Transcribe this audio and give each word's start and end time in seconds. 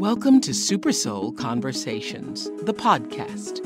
Welcome 0.00 0.40
to 0.40 0.54
Super 0.54 0.92
Soul 0.92 1.30
Conversations, 1.30 2.50
the 2.62 2.72
podcast. 2.72 3.60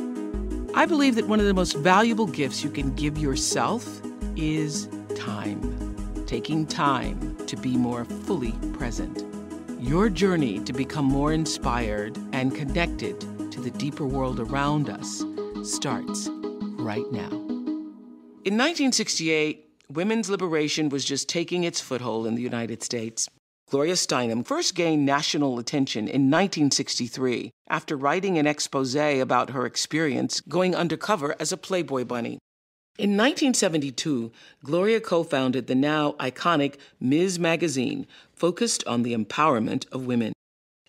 I 0.75 0.85
believe 0.85 1.15
that 1.15 1.29
one 1.29 1.39
of 1.39 1.47
the 1.47 1.55
most 1.55 1.77
valuable 1.77 2.27
gifts 2.27 2.65
you 2.65 2.71
can 2.71 2.93
give 2.97 3.17
yourself 3.17 3.87
is 4.35 4.89
time. 5.15 5.95
Taking 6.27 6.67
time 6.67 7.37
to 7.47 7.57
be 7.57 7.77
more 7.77 8.05
fully 8.05 8.51
present. 8.73 9.23
Your 9.79 10.11
journey 10.11 10.59
to 10.65 10.73
become 10.73 11.05
more 11.05 11.33
inspired 11.33 12.19
and 12.33 12.53
connected 12.53 13.21
to 13.53 13.61
the 13.61 13.71
deeper 13.71 14.05
world 14.05 14.41
around 14.41 14.91
us 14.91 15.23
starts 15.63 16.29
right 16.81 17.07
now. 17.13 17.31
In 18.43 18.59
1968, 18.59 19.71
women's 19.89 20.29
liberation 20.29 20.89
was 20.89 21.05
just 21.05 21.29
taking 21.29 21.63
its 21.63 21.81
foothold 21.81 22.27
in 22.27 22.35
the 22.35 22.43
United 22.43 22.83
States. 22.83 23.29
Gloria 23.71 23.95
Steinem 23.95 24.47
first 24.47 24.75
gained 24.75 25.07
national 25.07 25.59
attention 25.59 26.03
in 26.03 26.31
1963 26.31 27.51
after 27.69 27.97
writing 27.97 28.39
an 28.39 28.47
expose 28.47 28.95
about 28.95 29.51
her 29.51 29.65
experience 29.65 30.41
going 30.43 30.75
undercover 30.75 31.35
as 31.41 31.51
a 31.51 31.57
Playboy 31.57 32.05
bunny. 32.05 32.39
In 32.97 33.17
1972, 33.17 34.31
Gloria 34.63 35.01
co 35.01 35.25
founded 35.25 35.67
the 35.67 35.75
now 35.75 36.13
iconic 36.21 36.77
Ms. 37.01 37.41
Magazine, 37.41 38.07
focused 38.33 38.87
on 38.87 39.03
the 39.03 39.15
empowerment 39.15 39.91
of 39.91 40.07
women. 40.07 40.33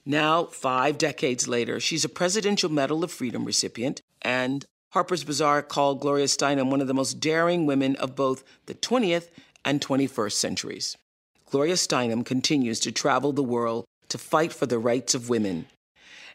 Now, 0.05 0.45
five 0.45 0.99
decades 0.99 1.47
later, 1.47 1.79
she's 1.79 2.05
a 2.05 2.09
Presidential 2.09 2.69
Medal 2.69 3.03
of 3.03 3.11
Freedom 3.11 3.43
recipient, 3.43 4.01
and 4.21 4.63
Harper's 4.91 5.23
Bazaar 5.23 5.63
called 5.63 6.01
Gloria 6.01 6.25
Steinem 6.25 6.69
one 6.69 6.81
of 6.81 6.87
the 6.87 6.93
most 6.93 7.19
daring 7.19 7.65
women 7.65 7.95
of 7.95 8.15
both 8.15 8.43
the 8.67 8.75
20th 8.75 9.29
and 9.63 9.81
21st 9.81 10.33
centuries. 10.33 10.95
Gloria 11.49 11.75
Steinem 11.75 12.25
continues 12.25 12.79
to 12.81 12.91
travel 12.91 13.31
the 13.31 13.43
world 13.43 13.85
to 14.09 14.17
fight 14.17 14.51
for 14.51 14.65
the 14.65 14.79
rights 14.79 15.13
of 15.13 15.29
women. 15.29 15.67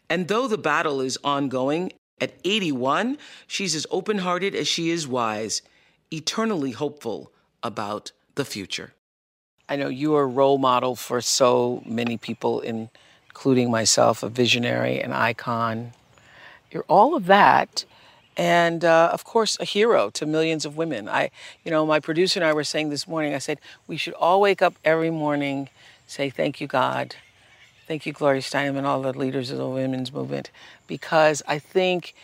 And 0.09 0.29
though 0.29 0.49
the 0.49 0.59
battle 0.59 1.01
is 1.01 1.19
ongoing, 1.23 1.93
at 2.21 2.35
81, 2.45 3.17
she's 3.47 3.75
as 3.75 3.87
open 3.91 4.19
hearted 4.19 4.55
as 4.55 4.69
she 4.69 4.91
is 4.91 5.09
wise, 5.09 5.63
eternally 6.11 6.73
hopeful 6.73 7.33
about 7.63 8.13
the 8.35 8.45
future. 8.45 8.93
I 9.69 9.77
know 9.77 9.89
you 9.89 10.15
are 10.17 10.25
a 10.25 10.27
role 10.27 10.59
model 10.59 10.97
for 10.97 11.21
so 11.21 11.83
many 11.87 12.17
people, 12.17 12.61
including 12.61 13.71
myself, 13.71 14.23
a 14.23 14.29
visionary, 14.29 15.01
an 15.01 15.13
icon. 15.13 15.93
You're 16.71 16.85
all 16.89 17.15
of 17.15 17.27
that 17.27 17.85
and 18.37 18.85
uh, 18.85 19.11
of 19.13 19.25
course 19.25 19.57
a 19.61 19.65
hero 19.65 20.11
to 20.11 20.25
millions 20.27 20.65
of 20.65 20.77
women 20.77 21.09
i 21.09 21.31
you 21.65 21.71
know 21.71 21.85
my 21.85 21.99
producer 22.01 22.41
and 22.41 22.47
i 22.47 22.53
were 22.53 22.65
saying 22.65 22.91
this 22.91 23.07
morning 23.09 23.35
i 23.35 23.39
said 23.39 23.59
we 23.87 23.97
should 23.97 24.15
all 24.15 24.41
wake 24.41 24.63
up 24.63 24.75
every 24.85 25.11
morning 25.11 25.69
say 26.07 26.31
thank 26.31 26.61
you 26.61 26.67
god 26.67 27.17
thank 27.87 28.07
you 28.07 28.13
gloria 28.13 28.41
steinem 28.41 28.77
and 28.77 28.87
all 28.87 29.03
the 29.03 29.13
leaders 29.13 29.51
of 29.51 29.59
the 29.59 29.69
women's 29.69 30.13
movement 30.13 30.51
because 30.87 31.43
i 31.49 31.59
think 31.59 32.15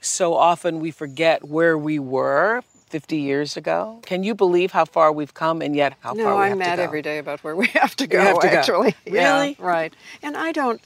so 0.00 0.34
often 0.34 0.80
we 0.80 0.90
forget 0.90 1.44
where 1.44 1.78
we 1.78 1.98
were 1.98 2.62
50 2.94 3.16
years 3.16 3.56
ago. 3.56 3.98
Can 4.04 4.22
you 4.22 4.36
believe 4.36 4.70
how 4.70 4.84
far 4.84 5.10
we've 5.10 5.34
come 5.34 5.60
and 5.62 5.74
yet 5.74 5.94
how 5.98 6.12
no, 6.12 6.24
far 6.24 6.36
we 6.36 6.42
I'm 6.42 6.48
have 6.50 6.58
mad 6.58 6.70
to 6.72 6.76
go? 6.76 6.82
every 6.84 7.02
day 7.02 7.18
about 7.18 7.42
where 7.42 7.56
we 7.56 7.66
have 7.74 7.96
to 7.96 8.06
go, 8.06 8.20
have 8.20 8.38
to 8.38 8.48
go. 8.48 8.56
actually. 8.56 8.94
Really? 9.04 9.56
Yeah, 9.58 9.66
right. 9.66 9.92
And 10.22 10.36
I 10.36 10.52
don't, 10.52 10.80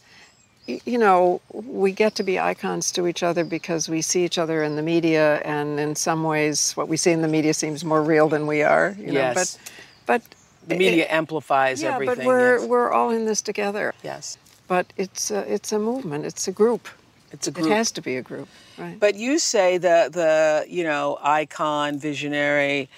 you 0.68 0.98
know, 0.98 1.40
we 1.52 1.92
get 1.92 2.14
to 2.16 2.22
be 2.22 2.38
icons 2.38 2.92
to 2.92 3.06
each 3.06 3.22
other 3.22 3.44
because 3.44 3.88
we 3.88 4.02
see 4.02 4.24
each 4.24 4.38
other 4.38 4.62
in 4.62 4.76
the 4.76 4.82
media, 4.82 5.36
and 5.44 5.80
in 5.80 5.96
some 5.96 6.22
ways, 6.24 6.72
what 6.76 6.88
we 6.88 6.96
see 6.96 7.10
in 7.12 7.22
the 7.22 7.28
media 7.28 7.54
seems 7.54 7.84
more 7.84 8.02
real 8.02 8.28
than 8.28 8.46
we 8.46 8.62
are. 8.62 8.94
You 8.98 9.06
know? 9.06 9.12
Yes. 9.12 9.58
But, 10.06 10.20
but 10.22 10.34
The 10.68 10.76
media 10.76 11.04
it- 11.04 11.12
amplifies 11.12 11.82
yeah, 11.82 11.94
everything. 11.94 12.16
but 12.18 12.26
we're 12.26 12.58
yes. 12.58 12.68
we're 12.68 12.92
all 12.92 13.10
in 13.10 13.24
this 13.24 13.40
together. 13.42 13.94
yes. 14.02 14.36
But 14.68 14.92
it's 14.98 15.30
a, 15.30 15.50
it's 15.50 15.72
a 15.72 15.78
movement. 15.78 16.26
It's 16.26 16.46
a 16.46 16.52
group. 16.52 16.88
It's 17.32 17.48
a 17.48 17.50
It 17.50 17.66
has 17.72 17.90
to 17.92 18.02
be 18.02 18.16
a 18.16 18.22
group, 18.22 18.48
right? 18.76 18.98
But 19.00 19.14
you 19.14 19.38
say 19.38 19.78
the 19.78 20.08
the 20.12 20.66
you 20.68 20.84
know 20.84 21.18
icon, 21.22 21.98
visionary, 21.98 22.88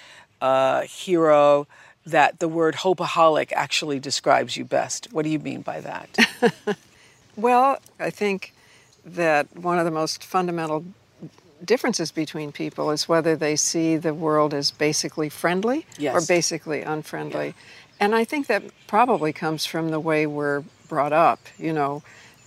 uh, 0.41 0.82
hero. 0.82 1.66
That 2.06 2.38
the 2.41 2.48
word 2.48 2.75
hopeaholic 2.76 3.52
actually 3.52 4.00
describes 4.00 4.56
you 4.56 4.64
best. 4.64 5.12
What 5.12 5.22
do 5.22 5.28
you 5.28 5.38
mean 5.38 5.60
by 5.62 5.81
that? 5.82 6.08
Well, 7.40 7.78
I 7.98 8.10
think 8.10 8.54
that 9.04 9.56
one 9.56 9.78
of 9.78 9.84
the 9.84 9.90
most 9.90 10.22
fundamental 10.24 10.84
differences 11.64 12.10
between 12.12 12.52
people 12.52 12.90
is 12.90 13.08
whether 13.08 13.36
they 13.36 13.56
see 13.56 13.96
the 13.96 14.14
world 14.14 14.54
as 14.54 14.70
basically 14.70 15.28
friendly 15.28 15.86
or 16.00 16.20
basically 16.26 16.82
unfriendly. 16.82 17.54
And 17.98 18.14
I 18.14 18.24
think 18.24 18.46
that 18.46 18.62
probably 18.86 19.32
comes 19.32 19.66
from 19.66 19.90
the 19.90 20.00
way 20.00 20.26
we're 20.26 20.64
brought 20.88 21.12
up. 21.12 21.40
You 21.58 21.72
know, 21.72 22.02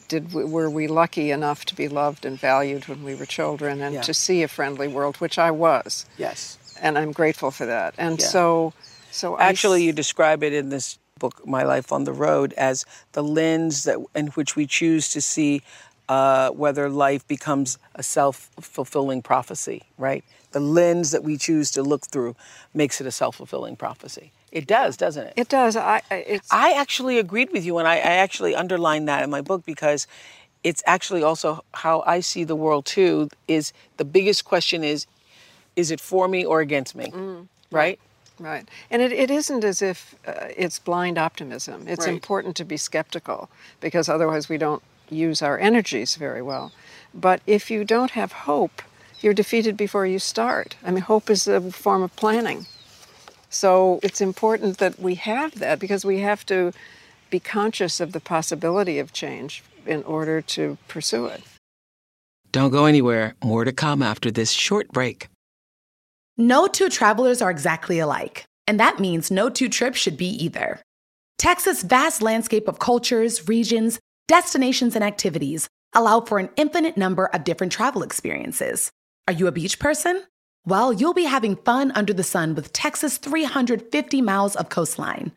did 0.08 0.34
we, 0.34 0.44
were 0.44 0.70
we 0.70 0.88
lucky 0.88 1.32
enough 1.32 1.66
to 1.66 1.76
be 1.76 1.88
loved 1.88 2.26
and 2.26 2.40
valued 2.40 2.88
when 2.88 3.04
we 3.04 3.16
were 3.16 3.26
children 3.26 3.82
and 3.82 3.96
Yeah. 3.96 4.02
to 4.02 4.14
see 4.14 4.44
a 4.44 4.48
friendly 4.48 4.88
world, 4.88 5.18
which 5.18 5.38
I 5.38 5.52
was, 5.52 6.06
yes. 6.18 6.58
and 6.82 6.98
I'm 6.98 7.12
grateful 7.12 7.52
for 7.52 7.66
that. 7.68 7.94
And 7.98 8.20
Yeah. 8.20 8.28
so, 8.28 8.74
so 9.12 9.38
Actually, 9.40 9.84
you 9.84 9.94
describe 9.94 10.44
it 10.44 10.54
in 10.54 10.70
this 10.70 10.98
book, 11.24 11.48
My 11.48 11.64
Life 11.64 11.94
on 11.94 12.04
the 12.04 12.12
Road, 12.28 12.52
as 12.70 12.86
the 13.14 13.24
lens 13.24 13.86
that 13.86 13.98
in 14.14 14.28
which 14.38 14.58
we 14.58 14.66
choose 14.80 15.06
to 15.16 15.22
see 15.22 15.62
uh, 16.10 16.50
whether 16.50 16.90
life 16.90 17.26
becomes 17.36 17.78
a 17.96 18.04
self-fulfilling 18.04 19.22
prophecy. 19.22 19.84
Right? 19.98 20.24
The 20.52 20.60
lens 20.60 21.12
that 21.12 21.24
we 21.24 21.38
choose 21.38 21.72
to 21.72 21.82
look 21.82 22.04
through 22.14 22.36
makes 22.74 23.00
it 23.02 23.08
a 23.08 23.12
self-fulfilling 23.12 23.78
prophecy. 23.78 24.32
It 24.52 24.68
does, 24.68 24.98
doesn't 24.98 25.26
it? 25.28 25.34
it 25.44 25.50
does. 25.50 25.76
I 25.78 26.02
I- 26.12 26.26
it's 26.36 26.50
I 26.52 26.70
actually 26.84 27.18
agreed 27.26 27.50
with 27.56 27.64
you, 27.68 27.78
and 27.80 27.88
I, 27.88 27.96
I 28.12 28.16
actually 28.26 28.54
underlined 28.64 29.08
that 29.08 29.24
in 29.24 29.30
my 29.38 29.42
book 29.50 29.62
because 29.66 30.02
it's 30.70 30.84
actually 30.86 31.24
also 31.30 31.50
how 31.86 31.96
I 32.16 32.20
see 32.32 32.44
the 32.44 32.56
world 32.66 32.84
too. 32.86 33.30
Is 33.48 33.72
the 34.02 34.06
biggest 34.18 34.42
question 34.52 34.84
is, 34.84 35.00
is 35.82 35.90
it 35.96 36.00
for 36.02 36.28
me 36.28 36.40
or 36.52 36.60
against 36.68 36.94
me? 37.02 37.08
right? 37.72 37.98
Right. 38.40 38.68
And 38.90 39.02
it, 39.02 39.12
it 39.12 39.30
isn't 39.30 39.64
as 39.64 39.82
if 39.82 40.16
uh, 40.28 40.48
it's 40.58 40.80
blind 40.80 41.18
optimism. 41.18 41.88
It's 41.88 42.06
Right. 42.06 42.14
important 42.14 42.56
to 42.58 42.66
be 42.66 42.78
skeptical 42.78 43.50
because 43.80 44.10
otherwise 44.10 44.50
we 44.50 44.58
don't 44.58 44.82
use 45.10 45.42
our 45.42 45.60
energies 45.60 46.16
very 46.16 46.42
well. 46.42 46.72
But 47.14 47.42
if 47.46 47.70
you 47.70 47.86
don't 47.86 48.12
have 48.12 48.32
hope, 48.32 48.82
you're 49.22 49.34
defeated 49.36 49.78
before 49.78 50.06
you 50.06 50.20
start. 50.20 50.76
I 50.84 50.92
mean, 50.92 51.04
hope 51.04 51.30
is 51.30 51.48
a 51.48 51.62
form 51.72 52.02
of 52.02 52.16
planning. 52.16 52.66
So 53.50 54.00
it's 54.02 54.20
important 54.20 54.80
that 54.80 55.00
we 55.00 55.16
have 55.16 55.60
that 55.60 55.80
because 55.80 56.04
we 56.04 56.20
have 56.22 56.46
to 56.48 56.74
be 57.30 57.40
conscious 57.40 58.00
of 58.00 58.12
the 58.12 58.20
possibility 58.20 58.98
of 59.00 59.14
change 59.14 59.64
in 59.86 60.04
order 60.04 60.42
to 60.42 60.78
pursue 60.88 61.28
it. 61.28 61.44
Don't 62.52 62.72
go 62.72 62.86
anywhere. 62.86 63.36
More 63.44 63.64
to 63.66 63.72
come 63.72 64.02
after 64.02 64.32
this 64.32 64.52
short 64.52 64.90
break. 64.90 65.28
No 66.38 66.68
two 66.68 66.90
travelers 66.90 67.44
are 67.44 67.52
exactly 67.52 68.00
alike, 68.00 68.46
and 68.66 68.80
that 68.80 69.00
means 69.00 69.30
no 69.30 69.50
two 69.50 69.70
trips 69.70 70.00
should 70.00 70.18
be 70.18 70.30
either. 70.44 70.82
Texas' 71.38 71.84
vast 71.84 72.24
landscape 72.24 72.68
of 72.68 72.80
cultures, 72.80 73.48
regions, 73.48 74.00
destinations, 74.28 74.96
and 74.96 75.04
activities 75.04 75.68
allow 75.94 76.22
for 76.22 76.40
an 76.40 76.50
infinite 76.56 76.98
number 76.98 77.28
of 77.28 77.44
different 77.44 77.72
travel 77.72 78.02
experiences. 78.02 78.90
Are 79.28 79.34
you 79.34 79.46
a 79.46 79.52
beach 79.52 79.78
person? 79.78 80.24
Well, 80.66 80.92
you'll 80.92 81.14
be 81.14 81.26
having 81.26 81.56
fun 81.58 81.92
under 81.92 82.14
the 82.14 82.24
sun 82.24 82.56
with 82.56 82.74
Texas' 82.74 83.18
350 83.18 84.22
miles 84.22 84.56
of 84.56 84.70
coastline. 84.70 85.34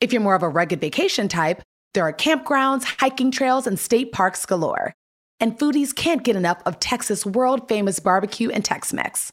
If 0.00 0.12
you're 0.12 0.22
more 0.22 0.34
of 0.34 0.42
a 0.42 0.48
rugged 0.48 0.80
vacation 0.80 1.28
type, 1.28 1.62
there 1.94 2.02
are 2.04 2.12
campgrounds, 2.12 2.84
hiking 2.98 3.30
trails, 3.30 3.66
and 3.68 3.78
state 3.78 4.10
parks 4.10 4.44
galore. 4.46 4.94
and 5.38 5.58
foodies 5.58 5.94
can't 5.94 6.22
get 6.22 6.36
enough 6.36 6.60
of 6.66 6.78
Texas' 6.80 7.24
world 7.24 7.66
famous 7.68 7.98
barbecue 7.98 8.50
and 8.50 8.64
Tex 8.64 8.92
Mex. 8.92 9.32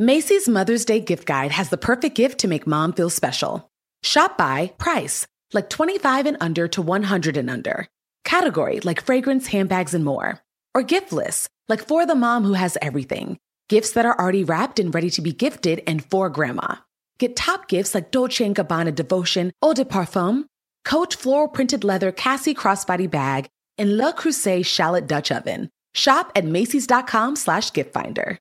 Macy's 0.00 0.48
Mother's 0.48 0.84
Day 0.84 1.00
gift 1.00 1.26
guide 1.26 1.50
has 1.50 1.70
the 1.70 1.76
perfect 1.76 2.14
gift 2.14 2.38
to 2.38 2.46
make 2.46 2.68
mom 2.68 2.92
feel 2.92 3.10
special. 3.10 3.68
Shop 4.04 4.38
by 4.38 4.72
price, 4.78 5.26
like 5.52 5.68
25 5.68 6.24
and 6.26 6.36
under 6.40 6.68
to 6.68 6.80
100 6.82 7.36
and 7.36 7.50
under. 7.50 7.88
Category, 8.24 8.78
like 8.78 9.04
fragrance, 9.04 9.48
handbags, 9.48 9.94
and 9.94 10.04
more. 10.04 10.38
Or 10.72 10.84
gift 10.84 11.12
lists, 11.12 11.48
like 11.68 11.84
for 11.84 12.06
the 12.06 12.14
mom 12.14 12.44
who 12.44 12.52
has 12.52 12.78
everything. 12.80 13.38
Gifts 13.68 13.90
that 13.94 14.06
are 14.06 14.16
already 14.16 14.44
wrapped 14.44 14.78
and 14.78 14.94
ready 14.94 15.10
to 15.10 15.20
be 15.20 15.32
gifted 15.32 15.82
and 15.84 16.04
for 16.04 16.30
grandma. 16.30 16.76
Get 17.18 17.34
top 17.34 17.66
gifts 17.66 17.92
like 17.92 18.12
Dolce 18.12 18.48
& 18.48 18.54
Gabbana 18.54 18.94
Devotion 18.94 19.50
Eau 19.62 19.74
de 19.74 19.84
Parfum, 19.84 20.44
Coach 20.84 21.16
floral 21.16 21.48
printed 21.48 21.82
leather 21.82 22.12
Cassie 22.12 22.54
crossbody 22.54 23.10
bag, 23.10 23.48
and 23.76 23.96
Le 23.96 24.12
Creuset 24.12 24.64
shallot 24.64 25.08
Dutch 25.08 25.32
oven. 25.32 25.70
Shop 25.96 26.30
at 26.36 26.44
Macy's.com 26.44 27.34
slash 27.34 27.72
gift 27.72 27.92
finder. 27.92 28.38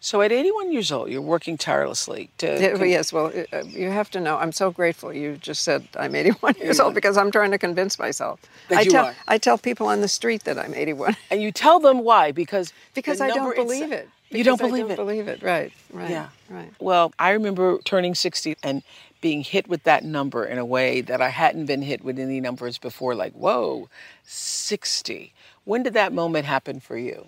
So 0.00 0.22
at 0.22 0.30
81 0.30 0.72
years 0.72 0.92
old, 0.92 1.10
you're 1.10 1.20
working 1.20 1.58
tirelessly 1.58 2.30
to. 2.38 2.46
Yes, 2.86 3.12
well, 3.12 3.32
uh, 3.52 3.64
you 3.64 3.90
have 3.90 4.10
to 4.12 4.20
know. 4.20 4.36
I'm 4.36 4.52
so 4.52 4.70
grateful 4.70 5.12
you 5.12 5.36
just 5.36 5.64
said 5.64 5.88
I'm 5.96 6.14
81 6.14 6.54
years 6.60 6.78
old 6.78 6.94
because 6.94 7.16
I'm 7.16 7.32
trying 7.32 7.50
to 7.50 7.58
convince 7.58 7.98
myself. 7.98 8.40
That 8.68 8.78
I 8.78 8.82
you 8.82 8.90
tell 8.92 9.06
are. 9.06 9.16
I 9.26 9.38
tell 9.38 9.58
people 9.58 9.88
on 9.88 10.00
the 10.00 10.08
street 10.08 10.44
that 10.44 10.56
I'm 10.58 10.72
81 10.72 11.16
And 11.30 11.42
you 11.42 11.50
tell 11.50 11.80
them 11.80 12.00
why 12.04 12.30
because 12.30 12.72
because 12.94 13.20
I 13.20 13.28
don't 13.28 13.56
believe 13.56 13.90
it. 13.90 14.08
You 14.30 14.44
don't 14.44 14.56
Because 14.58 14.72
I 14.72 14.76
believe 14.76 14.90
it. 14.90 14.96
Believe 14.96 15.28
it. 15.28 15.42
Right. 15.42 15.72
Right. 15.92 16.10
Yeah. 16.10 16.28
Right. 16.50 16.70
Well, 16.78 17.12
I 17.18 17.30
remember 17.30 17.78
turning 17.84 18.14
60 18.14 18.56
and 18.62 18.82
being 19.20 19.40
hit 19.42 19.68
with 19.68 19.82
that 19.84 20.04
number 20.04 20.44
in 20.44 20.58
a 20.58 20.64
way 20.64 21.00
that 21.00 21.20
I 21.20 21.30
hadn't 21.30 21.66
been 21.66 21.82
hit 21.82 22.04
with 22.04 22.18
any 22.18 22.40
numbers 22.40 22.78
before. 22.78 23.14
Like, 23.14 23.32
whoa, 23.32 23.88
60. 24.24 25.32
When 25.64 25.82
did 25.82 25.94
that 25.94 26.12
moment 26.12 26.44
happen 26.44 26.78
for 26.78 26.96
you? 26.96 27.26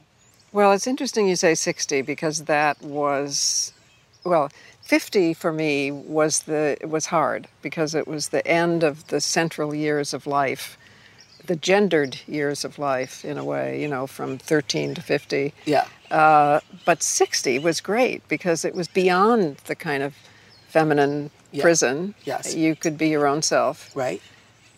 Well, 0.53 0.73
it's 0.73 0.87
interesting 0.87 1.29
you 1.29 1.37
say 1.37 1.55
60 1.55 2.03
because 2.03 2.45
that 2.45 2.81
was, 2.83 3.73
well, 4.25 4.51
50 4.83 5.35
for 5.35 5.53
me 5.53 5.93
was 5.93 6.41
the 6.43 6.77
it 6.81 6.91
was 6.91 7.07
hard 7.07 7.47
because 7.63 7.95
it 7.95 8.09
was 8.09 8.29
the 8.31 8.45
end 8.47 8.83
of 8.83 9.07
the 9.09 9.21
central 9.21 9.75
years 9.75 10.13
of 10.13 10.27
life, 10.27 10.77
the 11.47 11.55
gendered 11.55 12.19
years 12.27 12.65
of 12.65 12.79
life 12.79 13.25
in 13.25 13.39
a 13.39 13.45
way, 13.45 13.81
you 13.81 13.87
know, 13.87 14.07
from 14.09 14.39
13 14.39 14.95
to 14.97 15.01
50. 15.03 15.55
Yeah. 15.67 15.87
Uh, 16.11 16.59
but 16.85 17.03
60 17.05 17.61
was 17.61 17.81
great 17.81 18.27
because 18.29 18.65
it 18.65 18.75
was 18.75 18.89
beyond 18.89 19.59
the 19.67 19.77
kind 19.77 20.03
of 20.03 20.15
feminine 20.69 21.31
Yeah. 21.53 21.63
prison. 21.63 22.15
Yes. 22.25 22.55
You 22.55 22.75
could 22.75 22.99
be 22.99 23.09
your 23.09 23.27
own 23.29 23.43
self. 23.43 23.95
Right? 23.95 24.21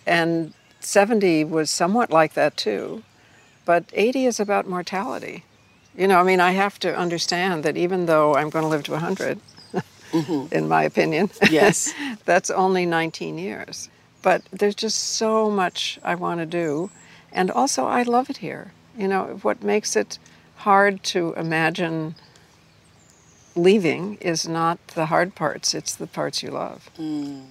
And 0.07 0.53
70 0.81 1.45
was 1.45 1.71
somewhat 1.71 2.11
like 2.11 2.35
that 2.35 2.57
too. 2.59 3.03
But 3.65 3.85
80 3.95 4.27
is 4.27 4.39
about 4.41 4.67
mortality. 4.69 5.45
You 5.97 6.09
know, 6.09 6.19
I 6.19 6.23
mean, 6.23 6.41
I 6.41 6.53
have 6.53 6.79
to 6.81 6.97
understand 6.97 7.65
that 7.65 7.77
even 7.77 8.07
though 8.07 8.35
I'm 8.35 8.51
going 8.51 8.65
to 8.65 8.69
live 8.69 8.85
to 8.85 8.93
100, 8.93 9.39
mm-hmm. 9.73 10.55
in 10.55 10.69
my 10.69 10.85
opinion, 10.85 11.31
Yes. 11.51 11.93
that's 12.25 12.51
only 12.51 12.87
19 12.87 13.39
years. 13.39 13.89
But 14.23 14.43
there's 14.53 14.75
just 14.75 14.99
so 14.99 15.51
much 15.51 15.99
I 16.03 16.15
want 16.15 16.41
to 16.41 16.47
do. 16.47 16.91
And 17.33 17.51
also, 17.51 17.87
I 17.87 18.03
love 18.03 18.31
it 18.31 18.39
here. 18.39 18.73
You 18.97 19.09
know, 19.09 19.39
what 19.43 19.63
makes 19.63 19.97
it 19.97 20.19
hard 20.57 21.03
to 21.03 21.33
imagine 21.35 22.15
leaving 23.55 24.17
is 24.21 24.47
not 24.49 24.79
the 24.89 25.07
hard 25.07 25.35
parts, 25.35 25.75
it's 25.75 25.95
the 25.95 26.07
parts 26.07 26.43
you 26.43 26.51
love. 26.51 26.91
Mm. 26.99 27.47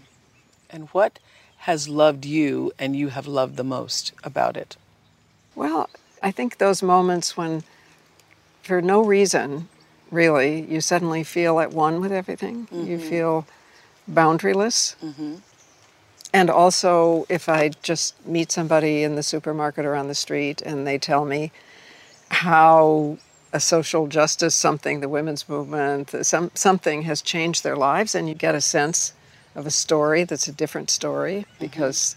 And 0.70 0.88
what 0.90 1.20
has 1.58 1.88
loved 1.88 2.26
you 2.26 2.72
and 2.80 2.96
you 2.96 3.10
have 3.10 3.28
loved 3.28 3.58
the 3.58 3.64
most 3.64 4.14
about 4.24 4.58
it? 4.58 4.78
Well, 5.56 5.90
I 6.24 6.32
think 6.32 6.58
those 6.58 6.82
moments 6.82 7.38
when, 7.38 7.64
for 8.62 8.82
no 8.82 9.04
reason, 9.04 9.68
really, 10.12 10.62
you 10.62 10.82
suddenly 10.82 11.24
feel 11.24 11.60
at 11.60 11.72
one 11.72 12.02
with 12.02 12.12
everything. 12.12 12.68
You 12.72 12.98
mm-hmm. 12.98 13.10
feel 13.10 13.48
boundaryless. 14.10 14.96
Mm-hmm. 14.98 15.36
And 16.34 16.50
also, 16.50 17.26
if 17.28 17.50
I 17.50 17.70
just 17.82 18.26
meet 18.26 18.52
somebody 18.52 19.04
in 19.04 19.16
the 19.16 19.24
supermarket 19.24 19.86
or 19.86 19.96
on 19.96 20.08
the 20.08 20.16
street 20.16 20.62
and 20.62 20.88
they 20.88 20.98
tell 20.98 21.26
me 21.26 21.52
how 22.30 23.18
a 23.52 23.60
social 23.60 24.08
justice 24.08 24.56
something, 24.56 25.02
the 25.02 25.10
women's 25.10 25.50
movement, 25.50 26.16
some, 26.26 26.52
something 26.54 27.02
has 27.02 27.22
changed 27.22 27.64
their 27.64 27.76
lives, 27.76 28.16
and 28.16 28.30
you 28.30 28.36
get 28.36 28.56
a 28.56 28.62
sense 28.62 29.12
of 29.56 29.66
a 29.66 29.72
story 29.72 30.24
that's 30.24 30.48
a 30.48 30.54
different 30.54 30.90
story 30.90 31.40
mm-hmm. 31.40 31.56
because 31.60 32.16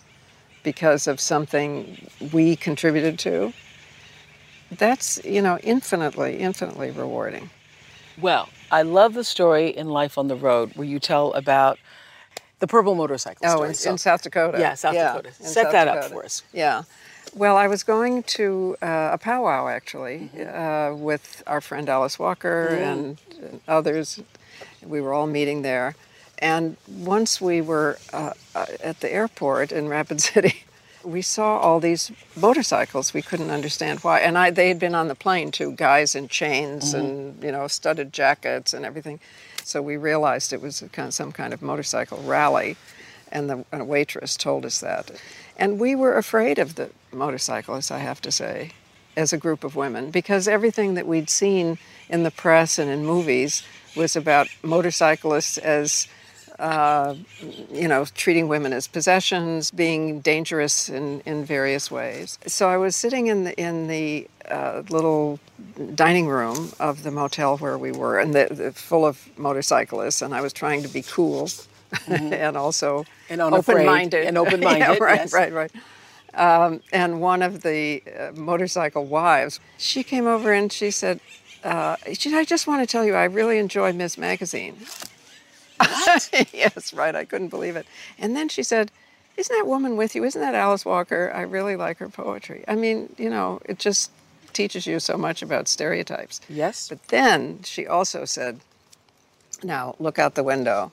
because 0.62 1.06
of 1.06 1.20
something 1.20 2.08
we 2.32 2.56
contributed 2.56 3.18
to. 3.18 3.52
That's 4.78 5.20
you 5.24 5.42
know 5.42 5.58
infinitely, 5.58 6.38
infinitely 6.38 6.90
rewarding. 6.90 7.50
Well, 8.20 8.48
I 8.70 8.82
love 8.82 9.14
the 9.14 9.24
story 9.24 9.68
in 9.68 9.88
Life 9.88 10.16
on 10.18 10.28
the 10.28 10.36
Road 10.36 10.72
where 10.76 10.86
you 10.86 10.98
tell 11.00 11.32
about 11.32 11.78
the 12.60 12.66
purple 12.66 12.94
motorcycle 12.94 13.44
Oh, 13.46 13.62
in, 13.64 13.74
So- 13.74 13.90
in 13.90 13.98
South 13.98 14.22
Dakota. 14.22 14.58
Yeah, 14.58 14.74
South 14.74 14.94
Dakota. 14.94 15.28
in 15.28 15.34
Set 15.46 15.64
South 15.64 15.72
that 15.72 15.88
up 15.88 16.04
for 16.04 16.24
us. 16.24 16.42
Yeah. 16.52 16.82
Well, 17.34 17.56
I 17.56 17.66
was 17.66 17.82
going 17.82 18.22
to 18.38 18.76
uh, 18.80 19.10
a 19.12 19.18
powwow 19.18 19.66
actually 19.68 20.30
Mm-hmm. 20.34 20.56
uh, 20.56 20.96
with 20.96 21.42
our 21.48 21.60
friend 21.60 21.88
Alice 21.88 22.18
Walker 22.18 22.66
and 22.68 23.18
others. 23.66 24.20
We 24.86 25.00
were 25.00 25.12
all 25.12 25.26
meeting 25.26 25.62
there. 25.62 25.96
And 26.38 26.76
once 26.86 27.40
we 27.40 27.60
were 27.60 27.98
uh, 28.12 28.32
uh, 28.54 28.66
at 28.82 29.00
the 29.00 29.12
airport 29.12 29.72
in 29.72 29.88
Rapid 29.88 30.20
City, 30.30 30.63
we 31.04 31.22
saw 31.22 31.58
all 31.58 31.80
these 31.80 32.10
motorcycles. 32.36 33.12
We 33.14 33.22
couldn't 33.22 33.50
understand 33.50 34.00
why. 34.00 34.20
And 34.20 34.36
I, 34.38 34.50
they 34.50 34.68
had 34.68 34.78
been 34.78 34.94
on 34.94 35.08
the 35.08 35.14
plane 35.14 35.50
too, 35.50 35.72
guys 35.72 36.14
in 36.14 36.28
chains 36.28 36.94
Mm-hmm. 36.94 37.06
and 37.06 37.42
you 37.44 37.52
know 37.52 37.66
studded 37.68 38.12
jackets 38.12 38.74
and 38.74 38.84
everything. 38.84 39.20
So 39.64 39.80
we 39.82 39.96
realized 39.96 40.52
it 40.52 40.60
was 40.62 40.82
a 40.82 40.88
kind 40.88 41.12
some 41.12 41.32
kind 41.32 41.52
of 41.54 41.62
motorcycle 41.62 42.22
rally, 42.22 42.76
and 43.32 43.48
the 43.50 43.64
and 43.72 43.82
a 43.82 43.84
waitress 43.84 44.36
told 44.36 44.64
us 44.66 44.80
that. 44.80 45.10
And 45.56 45.78
we 45.78 45.94
were 45.94 46.16
afraid 46.16 46.58
of 46.58 46.74
the 46.74 46.90
motorcyclists, 47.12 47.90
I 47.90 47.98
have 47.98 48.20
to 48.22 48.32
say, 48.32 48.72
as 49.16 49.32
a 49.32 49.38
group 49.38 49.62
of 49.64 49.76
women, 49.76 50.10
because 50.10 50.48
everything 50.48 50.94
that 50.94 51.06
we'd 51.06 51.30
seen 51.30 51.78
in 52.08 52.22
the 52.24 52.30
press 52.30 52.78
and 52.78 52.90
in 52.90 53.06
movies 53.06 53.62
was 53.96 54.16
about 54.16 54.48
motorcyclists 54.62 55.58
as 55.58 56.08
uh, 56.58 57.14
you 57.72 57.88
know, 57.88 58.04
treating 58.14 58.48
women 58.48 58.72
as 58.72 58.86
possessions, 58.86 59.70
being 59.70 60.20
dangerous 60.20 60.88
in, 60.88 61.20
in 61.26 61.44
various 61.44 61.90
ways. 61.90 62.38
So 62.46 62.68
I 62.68 62.76
was 62.76 62.94
sitting 62.94 63.26
in 63.26 63.44
the 63.44 63.60
in 63.60 63.88
the 63.88 64.28
uh, 64.48 64.82
little 64.88 65.40
dining 65.94 66.28
room 66.28 66.72
of 66.78 67.02
the 67.02 67.10
motel 67.10 67.56
where 67.58 67.78
we 67.78 67.90
were, 67.92 68.18
and 68.18 68.34
the, 68.34 68.48
the, 68.50 68.72
full 68.72 69.06
of 69.06 69.28
motorcyclists, 69.38 70.22
and 70.22 70.34
I 70.34 70.40
was 70.42 70.52
trying 70.52 70.82
to 70.82 70.88
be 70.88 71.02
cool, 71.02 71.48
and 72.06 72.56
also 72.56 73.04
And 73.30 73.40
open-minded. 73.40 74.26
and 74.26 74.36
open-minded, 74.36 74.80
yeah, 74.80 74.96
right, 75.00 75.20
yes. 75.20 75.32
right, 75.32 75.52
right. 75.52 75.72
Um, 76.34 76.82
and 76.92 77.20
one 77.20 77.42
of 77.42 77.62
the 77.62 78.02
uh, 78.06 78.32
motorcycle 78.38 79.04
wives, 79.06 79.60
she 79.78 80.02
came 80.02 80.26
over 80.26 80.52
and 80.52 80.72
she 80.72 80.90
said, 80.90 81.20
uh, 81.62 81.96
she 82.08 82.28
said, 82.28 82.34
I 82.34 82.44
just 82.44 82.66
want 82.66 82.82
to 82.82 82.90
tell 82.90 83.04
you, 83.04 83.14
I 83.14 83.24
really 83.24 83.58
enjoy 83.58 83.92
Ms. 83.92 84.18
Magazine. 84.18 84.76
yes, 86.52 86.92
right. 86.94 87.14
I 87.14 87.24
couldn't 87.24 87.48
believe 87.48 87.76
it. 87.76 87.86
And 88.18 88.36
then 88.36 88.48
she 88.48 88.62
said, 88.62 88.90
Isn't 89.36 89.56
that 89.56 89.66
woman 89.66 89.96
with 89.96 90.14
you? 90.14 90.24
Isn't 90.24 90.40
that 90.40 90.54
Alice 90.54 90.84
Walker? 90.84 91.32
I 91.34 91.42
really 91.42 91.76
like 91.76 91.98
her 91.98 92.08
poetry. 92.08 92.64
I 92.68 92.74
mean, 92.74 93.14
you 93.18 93.30
know, 93.30 93.60
it 93.64 93.78
just 93.78 94.10
teaches 94.52 94.86
you 94.86 95.00
so 95.00 95.16
much 95.16 95.42
about 95.42 95.66
stereotypes. 95.68 96.40
Yes. 96.48 96.88
But 96.88 97.02
then 97.08 97.60
she 97.64 97.86
also 97.86 98.24
said, 98.24 98.60
Now 99.62 99.96
look 99.98 100.18
out 100.18 100.34
the 100.34 100.44
window 100.44 100.92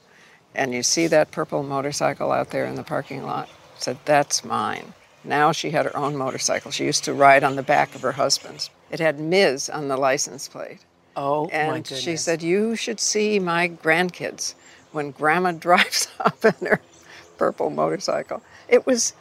and 0.55 0.73
you 0.73 0.83
see 0.83 1.07
that 1.07 1.31
purple 1.31 1.63
motorcycle 1.63 2.31
out 2.31 2.49
there 2.49 2.65
in 2.65 2.75
the 2.75 2.83
parking 2.83 3.23
lot. 3.23 3.49
Said, 3.77 3.97
That's 4.05 4.43
mine. 4.43 4.93
Now 5.23 5.51
she 5.51 5.69
had 5.69 5.85
her 5.85 5.95
own 5.95 6.15
motorcycle. 6.15 6.71
She 6.71 6.85
used 6.85 7.03
to 7.03 7.13
ride 7.13 7.43
on 7.43 7.55
the 7.55 7.61
back 7.63 7.93
of 7.93 8.01
her 8.01 8.13
husband's. 8.13 8.71
It 8.89 8.99
had 8.99 9.19
Ms. 9.19 9.69
on 9.69 9.87
the 9.87 9.95
license 9.97 10.47
plate. 10.47 10.79
Oh 11.15 11.45
my 11.45 11.51
And 11.53 11.83
goodness. 11.83 12.01
she 12.01 12.17
said, 12.17 12.41
You 12.41 12.75
should 12.75 12.99
see 12.99 13.37
my 13.37 13.69
grandkids 13.69 14.55
when 14.91 15.11
grandma 15.11 15.51
drives 15.67 16.07
up 16.19 16.43
in 16.45 16.67
her 16.67 16.81
purple 17.37 17.69
motorcycle. 17.69 18.41
It 18.67 18.85
was 18.85 19.13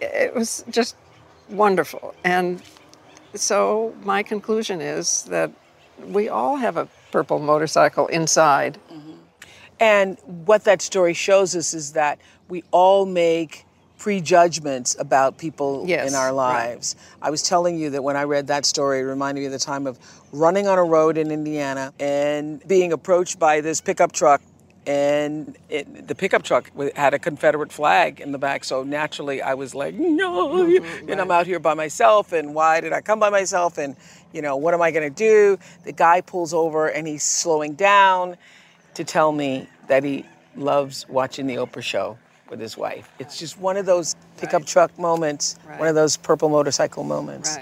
it 0.00 0.34
was 0.34 0.64
just 0.70 0.96
wonderful. 1.48 2.14
And 2.24 2.62
so 3.34 3.94
my 4.02 4.22
conclusion 4.22 4.80
is 4.80 5.24
that 5.24 5.50
we 6.06 6.28
all 6.28 6.56
have 6.56 6.76
a 6.76 6.88
purple 7.12 7.38
motorcycle 7.38 8.06
inside. 8.08 8.78
Mm-hmm. 8.90 9.12
And 9.78 10.18
what 10.46 10.64
that 10.64 10.82
story 10.82 11.14
shows 11.14 11.54
us 11.56 11.74
is 11.74 11.92
that 11.92 12.18
we 12.48 12.64
all 12.70 13.06
make 13.06 13.64
prejudgments 13.98 14.96
about 14.98 15.36
people 15.36 15.84
Yes, 15.86 16.08
in 16.08 16.14
our 16.14 16.28
right. 16.28 16.68
lives. 16.70 16.96
I 17.20 17.30
was 17.30 17.42
telling 17.42 17.78
you 17.78 17.90
that 17.90 18.02
when 18.02 18.16
I 18.16 18.24
read 18.24 18.46
that 18.46 18.64
story, 18.64 19.00
it 19.00 19.02
reminded 19.02 19.40
me 19.42 19.46
of 19.46 19.52
the 19.52 19.58
time 19.58 19.86
of 19.86 19.98
running 20.32 20.66
on 20.66 20.78
a 20.78 20.84
road 20.84 21.18
in 21.18 21.30
Indiana 21.30 21.92
and 22.00 22.66
being 22.66 22.92
approached 22.92 23.38
by 23.38 23.60
this 23.60 23.80
pickup 23.80 24.12
truck. 24.12 24.40
And 24.90 25.56
it, 25.68 26.08
the 26.08 26.16
pickup 26.16 26.42
truck 26.42 26.72
had 26.96 27.14
a 27.14 27.18
Confederate 27.20 27.70
flag 27.70 28.20
in 28.20 28.32
the 28.32 28.38
back, 28.38 28.64
so 28.64 28.82
naturally 28.82 29.40
I 29.40 29.54
was 29.54 29.72
like, 29.72 29.94
"No!" 29.94 30.48
Mm-hmm, 30.48 30.84
mm-hmm, 30.84 31.10
and 31.10 31.20
I'm 31.20 31.30
out 31.30 31.46
here 31.46 31.60
by 31.60 31.74
myself, 31.74 32.32
and 32.32 32.56
why 32.56 32.80
did 32.80 32.92
I 32.92 33.00
come 33.00 33.20
by 33.20 33.30
myself? 33.30 33.78
And 33.78 33.94
you 34.32 34.42
know, 34.42 34.56
what 34.56 34.74
am 34.74 34.82
I 34.82 34.90
going 34.90 35.08
to 35.08 35.14
do? 35.14 35.58
The 35.84 35.92
guy 35.92 36.22
pulls 36.22 36.52
over, 36.52 36.88
and 36.88 37.06
he's 37.06 37.22
slowing 37.22 37.74
down, 37.74 38.36
to 38.94 39.04
tell 39.04 39.30
me 39.30 39.68
that 39.86 40.02
he 40.02 40.26
loves 40.56 41.06
watching 41.08 41.46
the 41.46 41.54
Oprah 41.54 41.82
show 41.82 42.18
with 42.48 42.58
his 42.58 42.76
wife. 42.76 43.08
It's 43.20 43.38
just 43.38 43.60
one 43.60 43.76
of 43.76 43.86
those 43.86 44.16
pickup 44.38 44.66
truck 44.66 44.98
moments, 44.98 45.56
one 45.78 45.86
of 45.86 45.94
those 45.94 46.16
purple 46.16 46.48
motorcycle 46.48 47.04
moments. 47.04 47.58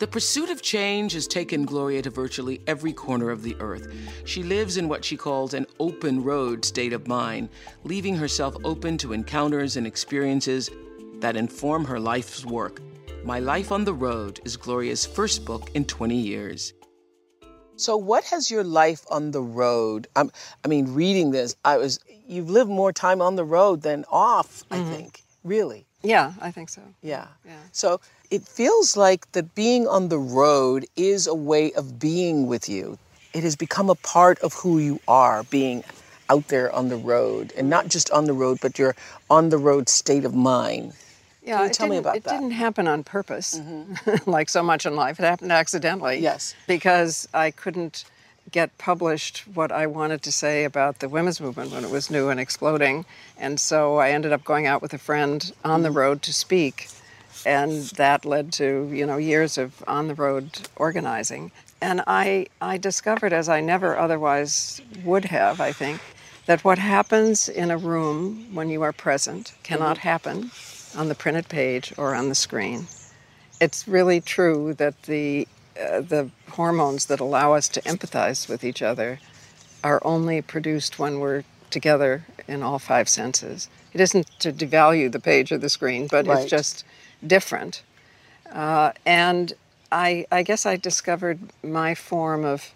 Right, 0.00 0.06
right. 0.06 0.10
The 0.10 0.12
pursuit 0.12 0.50
of 0.50 0.62
change 0.62 1.12
has 1.12 1.26
taken 1.26 1.64
Gloria 1.64 2.02
to 2.02 2.10
virtually 2.10 2.60
every 2.66 2.92
corner 2.92 3.30
of 3.30 3.42
the 3.42 3.56
earth. 3.60 3.88
She 4.24 4.42
lives 4.42 4.76
in 4.76 4.88
what 4.88 5.04
she 5.04 5.16
calls 5.16 5.54
an 5.54 5.66
open 5.78 6.22
road 6.24 6.64
state 6.64 6.92
of 6.92 7.06
mind, 7.06 7.48
leaving 7.84 8.16
herself 8.16 8.56
open 8.64 8.96
to 8.98 9.12
encounters 9.12 9.76
and 9.76 9.86
experiences 9.86 10.70
that 11.20 11.36
inform 11.36 11.84
her 11.84 12.00
life's 12.00 12.44
work. 12.46 12.80
My 13.24 13.38
Life 13.40 13.70
on 13.70 13.84
the 13.84 13.92
Road 13.92 14.40
is 14.44 14.56
Gloria's 14.56 15.04
first 15.04 15.44
book 15.44 15.70
in 15.74 15.84
20 15.84 16.16
years. 16.16 16.72
So, 17.76 17.96
what 17.96 18.24
has 18.24 18.50
your 18.50 18.64
life 18.64 19.04
on 19.10 19.30
the 19.30 19.42
road? 19.42 20.06
Um, 20.16 20.30
I 20.64 20.68
mean, 20.68 20.94
reading 20.94 21.30
this, 21.30 21.56
I 21.64 21.78
was 21.78 22.00
you've 22.26 22.50
lived 22.50 22.70
more 22.70 22.92
time 22.92 23.22
on 23.22 23.36
the 23.36 23.44
road 23.44 23.82
than 23.82 24.04
off. 24.10 24.64
I 24.70 24.82
think, 24.82 25.22
really. 25.44 25.86
Yeah, 26.02 26.32
I 26.40 26.50
think 26.50 26.70
so. 26.70 26.82
Yeah. 27.02 27.28
Yeah. 27.44 27.58
So 27.72 28.00
it 28.30 28.46
feels 28.46 28.96
like 28.96 29.30
that 29.32 29.54
being 29.54 29.86
on 29.88 30.08
the 30.08 30.18
road 30.18 30.86
is 30.96 31.26
a 31.26 31.34
way 31.34 31.72
of 31.72 31.98
being 31.98 32.46
with 32.46 32.68
you. 32.68 32.98
It 33.32 33.42
has 33.42 33.56
become 33.56 33.90
a 33.90 33.94
part 33.94 34.38
of 34.40 34.52
who 34.54 34.78
you 34.78 35.00
are, 35.06 35.42
being 35.44 35.84
out 36.28 36.48
there 36.48 36.72
on 36.72 36.88
the 36.88 36.96
road, 36.96 37.52
and 37.56 37.68
not 37.68 37.88
just 37.88 38.10
on 38.10 38.24
the 38.24 38.32
road, 38.32 38.58
but 38.62 38.78
your 38.78 38.94
on 39.28 39.48
the 39.50 39.58
road 39.58 39.88
state 39.88 40.24
of 40.24 40.34
mind. 40.34 40.92
Yeah, 41.42 41.66
tell 41.68 41.88
me 41.88 41.96
about 41.96 42.16
it 42.16 42.24
that? 42.24 42.30
Mm-hmm. 42.34 42.42
didn't 42.42 42.54
happen 42.56 42.86
on 42.86 43.02
purpose, 43.02 43.60
like 44.26 44.48
so 44.48 44.62
much 44.62 44.84
in 44.86 44.94
life. 44.94 45.18
It 45.18 45.24
happened 45.24 45.50
accidentally. 45.52 46.18
Yes. 46.18 46.54
Because 46.68 47.26
I 47.32 47.50
couldn't 47.50 48.04
get 48.52 48.76
published 48.78 49.44
what 49.54 49.70
I 49.72 49.86
wanted 49.86 50.22
to 50.22 50.32
say 50.32 50.64
about 50.64 50.98
the 50.98 51.08
women's 51.08 51.40
movement 51.40 51.72
when 51.72 51.84
it 51.84 51.90
was 51.90 52.10
new 52.10 52.28
and 52.28 52.38
exploding. 52.40 53.04
And 53.38 53.58
so 53.60 53.96
I 53.96 54.10
ended 54.10 54.32
up 54.32 54.44
going 54.44 54.66
out 54.66 54.82
with 54.82 54.92
a 54.92 54.98
friend 54.98 55.52
on 55.64 55.70
Mm-hmm. 55.70 55.82
the 55.84 55.90
road 55.90 56.22
to 56.22 56.32
speak. 56.32 56.88
And 57.46 57.72
that 57.96 58.24
led 58.24 58.52
to, 58.54 58.88
you 58.92 59.06
know, 59.06 59.16
years 59.16 59.58
of 59.58 59.82
on 59.86 60.08
the 60.08 60.14
road 60.14 60.68
organizing. 60.76 61.52
And 61.80 62.02
I, 62.06 62.46
I 62.60 62.76
discovered, 62.78 63.32
as 63.32 63.48
I 63.48 63.60
never 63.60 63.98
otherwise 63.98 64.80
would 65.04 65.26
have, 65.26 65.60
I 65.60 65.72
think, 65.72 66.00
that 66.46 66.64
what 66.64 66.78
happens 66.78 67.48
in 67.48 67.70
a 67.70 67.78
room 67.78 68.54
when 68.54 68.68
you 68.68 68.82
are 68.82 68.92
present 68.92 69.54
cannot 69.62 69.98
happen 69.98 70.50
on 70.96 71.08
the 71.08 71.14
printed 71.14 71.48
page 71.48 71.94
or 71.96 72.14
on 72.14 72.28
the 72.28 72.34
screen. 72.34 72.86
It's 73.60 73.88
really 73.88 74.20
true 74.20 74.74
that 74.74 75.02
the 75.04 75.48
uh, 75.80 76.00
the 76.00 76.30
hormones 76.50 77.06
that 77.06 77.20
allow 77.20 77.54
us 77.54 77.68
to 77.68 77.80
empathize 77.82 78.48
with 78.48 78.64
each 78.64 78.82
other 78.82 79.20
are 79.82 80.00
only 80.04 80.42
produced 80.42 80.98
when 80.98 81.20
we're 81.20 81.44
together 81.70 82.26
in 82.48 82.62
all 82.62 82.78
five 82.78 83.08
senses. 83.08 83.68
It 83.92 84.00
isn't 84.00 84.28
to 84.40 84.52
devalue 84.52 85.10
the 85.10 85.20
page 85.20 85.52
or 85.52 85.58
the 85.58 85.70
screen, 85.70 86.08
but 86.08 86.26
Right. 86.26 86.40
it's 86.42 86.50
just 86.50 86.84
different. 87.26 87.82
Uh, 88.50 88.92
and 89.06 89.52
I, 89.92 90.26
I 90.30 90.42
guess 90.42 90.66
I 90.66 90.76
discovered 90.76 91.38
my 91.62 91.94
form 91.94 92.44
of 92.44 92.72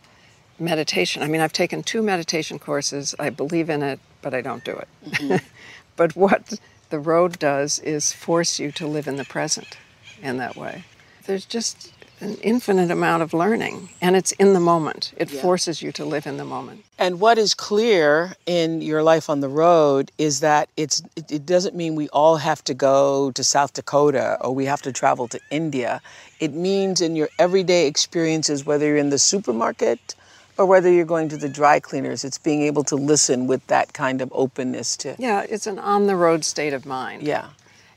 meditation. 0.58 1.22
I 1.22 1.28
mean, 1.28 1.40
I've 1.40 1.52
taken 1.52 1.82
two 1.82 2.02
meditation 2.02 2.58
courses. 2.58 3.14
I 3.18 3.30
believe 3.30 3.70
in 3.70 3.82
it, 3.82 4.00
but 4.22 4.34
I 4.34 4.40
don't 4.40 4.64
do 4.64 4.80
it. 4.80 5.42
but 5.96 6.14
what 6.16 6.60
the 6.90 6.98
road 6.98 7.38
does 7.38 7.78
is 7.80 8.12
force 8.12 8.58
you 8.58 8.70
to 8.72 8.86
live 8.86 9.08
in 9.08 9.16
the 9.16 9.24
present 9.24 9.76
in 10.22 10.36
that 10.38 10.56
way. 10.56 10.84
There's 11.26 11.44
just 11.44 11.92
an 12.25 12.35
infinite 12.43 12.90
amount 12.90 13.23
of 13.23 13.33
learning, 13.35 13.90
and 14.00 14.16
it's 14.16 14.33
in 14.33 14.54
the 14.54 14.61
moment. 14.61 15.12
It 15.16 15.31
forces 15.31 15.83
you 15.83 15.93
to 15.93 16.04
live 16.04 16.26
in 16.26 16.37
the 16.38 16.45
moment. 16.45 16.85
And 16.99 17.21
what 17.21 17.37
is 17.38 17.54
clear 17.54 18.35
in 18.47 18.81
your 18.81 19.02
life 19.02 19.28
on 19.28 19.40
the 19.40 19.49
road 19.49 20.11
is 20.16 20.40
that 20.40 20.69
it's 20.76 21.02
it, 21.16 21.31
it 21.31 21.47
doesn't 21.47 21.75
mean 21.76 21.95
we 21.95 22.09
all 22.09 22.37
have 22.37 22.64
to 22.64 22.75
go 22.75 23.31
to 23.33 23.45
South 23.45 23.73
Dakota 23.75 24.38
or 24.40 24.54
we 24.54 24.64
have 24.64 24.83
to 24.83 24.93
travel 24.93 25.28
to 25.28 25.40
India. 25.50 26.00
It 26.40 26.52
means 26.54 27.00
in 27.00 27.14
your 27.14 27.28
everyday 27.38 27.87
experiences, 27.87 28.64
whether 28.64 28.87
you're 28.87 28.97
in 28.97 29.11
the 29.11 29.19
supermarket 29.19 30.14
or 30.57 30.66
whether 30.66 30.90
you're 30.90 31.04
going 31.04 31.28
to 31.28 31.37
the 31.37 31.49
dry 31.49 31.81
cleaners, 31.81 32.25
it's 32.25 32.38
being 32.38 32.62
able 32.62 32.85
to 32.85 32.97
listen 32.97 33.47
with 33.47 33.66
that 33.66 33.93
kind 33.93 34.23
of 34.23 34.28
openness 34.33 34.97
to 34.99 35.14
Yeah, 35.19 35.45
it's 35.49 35.66
an 35.66 35.78
on 35.78 36.07
the 36.07 36.16
road 36.16 36.45
state 36.45 36.73
of 36.73 36.87
mind. 36.87 37.23
yeah. 37.23 37.49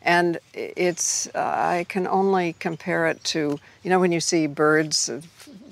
And 0.08 0.40
it's, 0.54 1.28
uh, 1.36 1.40
I 1.40 1.86
can 1.90 2.08
only 2.08 2.54
compare 2.60 3.08
it 3.08 3.22
to, 3.26 3.60
you 3.84 3.90
know, 3.90 4.00
when 4.00 4.14
you 4.14 4.22
see 4.22 4.48
birds 4.48 5.12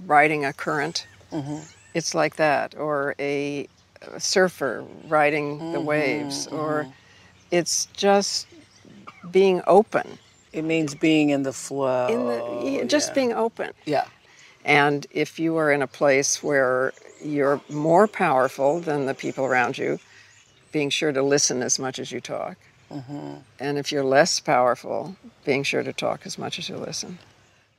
riding 0.05 0.43
a 0.43 0.51
current, 0.51 1.07
mm-hmm. 1.31 1.59
it's 1.93 2.13
like 2.13 2.35
that, 2.35 2.75
or 2.75 3.15
a, 3.17 3.65
a 4.11 4.19
surfer 4.19 4.83
riding 5.07 5.59
the 5.71 5.77
mm-hmm. 5.77 5.85
waves, 5.85 6.47
or 6.47 6.83
mm-hmm. 6.83 6.91
it's 7.49 7.85
just 7.95 8.47
being 9.31 9.61
open, 9.67 10.17
It 10.51 10.63
means 10.63 10.95
being 10.95 11.29
in 11.29 11.43
the 11.43 11.53
flow. 11.53 12.07
in 12.07 12.79
the, 12.81 12.85
just 12.87 13.15
being 13.15 13.31
open. 13.31 13.71
yeah. 13.85 14.05
And 14.65 15.07
if 15.11 15.39
you 15.39 15.55
are 15.57 15.71
in 15.71 15.81
a 15.81 15.87
place 15.87 16.43
where 16.43 16.91
you're 17.23 17.61
more 17.69 18.07
powerful 18.07 18.81
than 18.81 19.05
the 19.05 19.13
people 19.13 19.45
around 19.45 19.77
you, 19.77 19.99
being 20.73 20.89
sure 20.89 21.13
to 21.13 21.21
listen 21.21 21.61
as 21.61 21.79
much 21.79 21.99
as 21.99 22.11
you 22.11 22.19
talk. 22.19 22.57
Mm-hmm. 22.95 23.33
And 23.59 23.77
if 23.77 23.91
you're 23.91 24.05
less 24.05 24.39
powerful, 24.39 25.15
being 25.43 25.63
sure 25.63 25.83
to 25.83 25.91
talk 25.91 26.25
as 26.25 26.37
much 26.37 26.57
as 26.59 26.69
you 26.69 26.77
listen. 26.77 27.19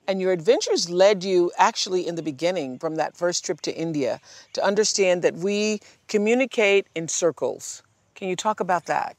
And 0.07 0.21
your 0.21 0.33
adventures 0.33 0.89
led 0.91 1.25
you 1.25 1.51
actually 1.59 2.07
in 2.07 2.15
the 2.15 2.23
beginning 2.23 2.79
from 2.79 2.97
that 2.97 3.17
first 3.17 3.45
trip 3.45 3.61
to 3.63 3.75
India 3.75 4.21
to 4.53 4.63
understand 4.63 5.23
that 5.23 5.35
we 5.35 5.81
communicate 6.07 6.87
in 6.95 7.09
circles. 7.09 7.83
Can 8.15 8.29
you 8.29 8.37
talk 8.37 8.61
about 8.61 8.87
that? 8.87 9.17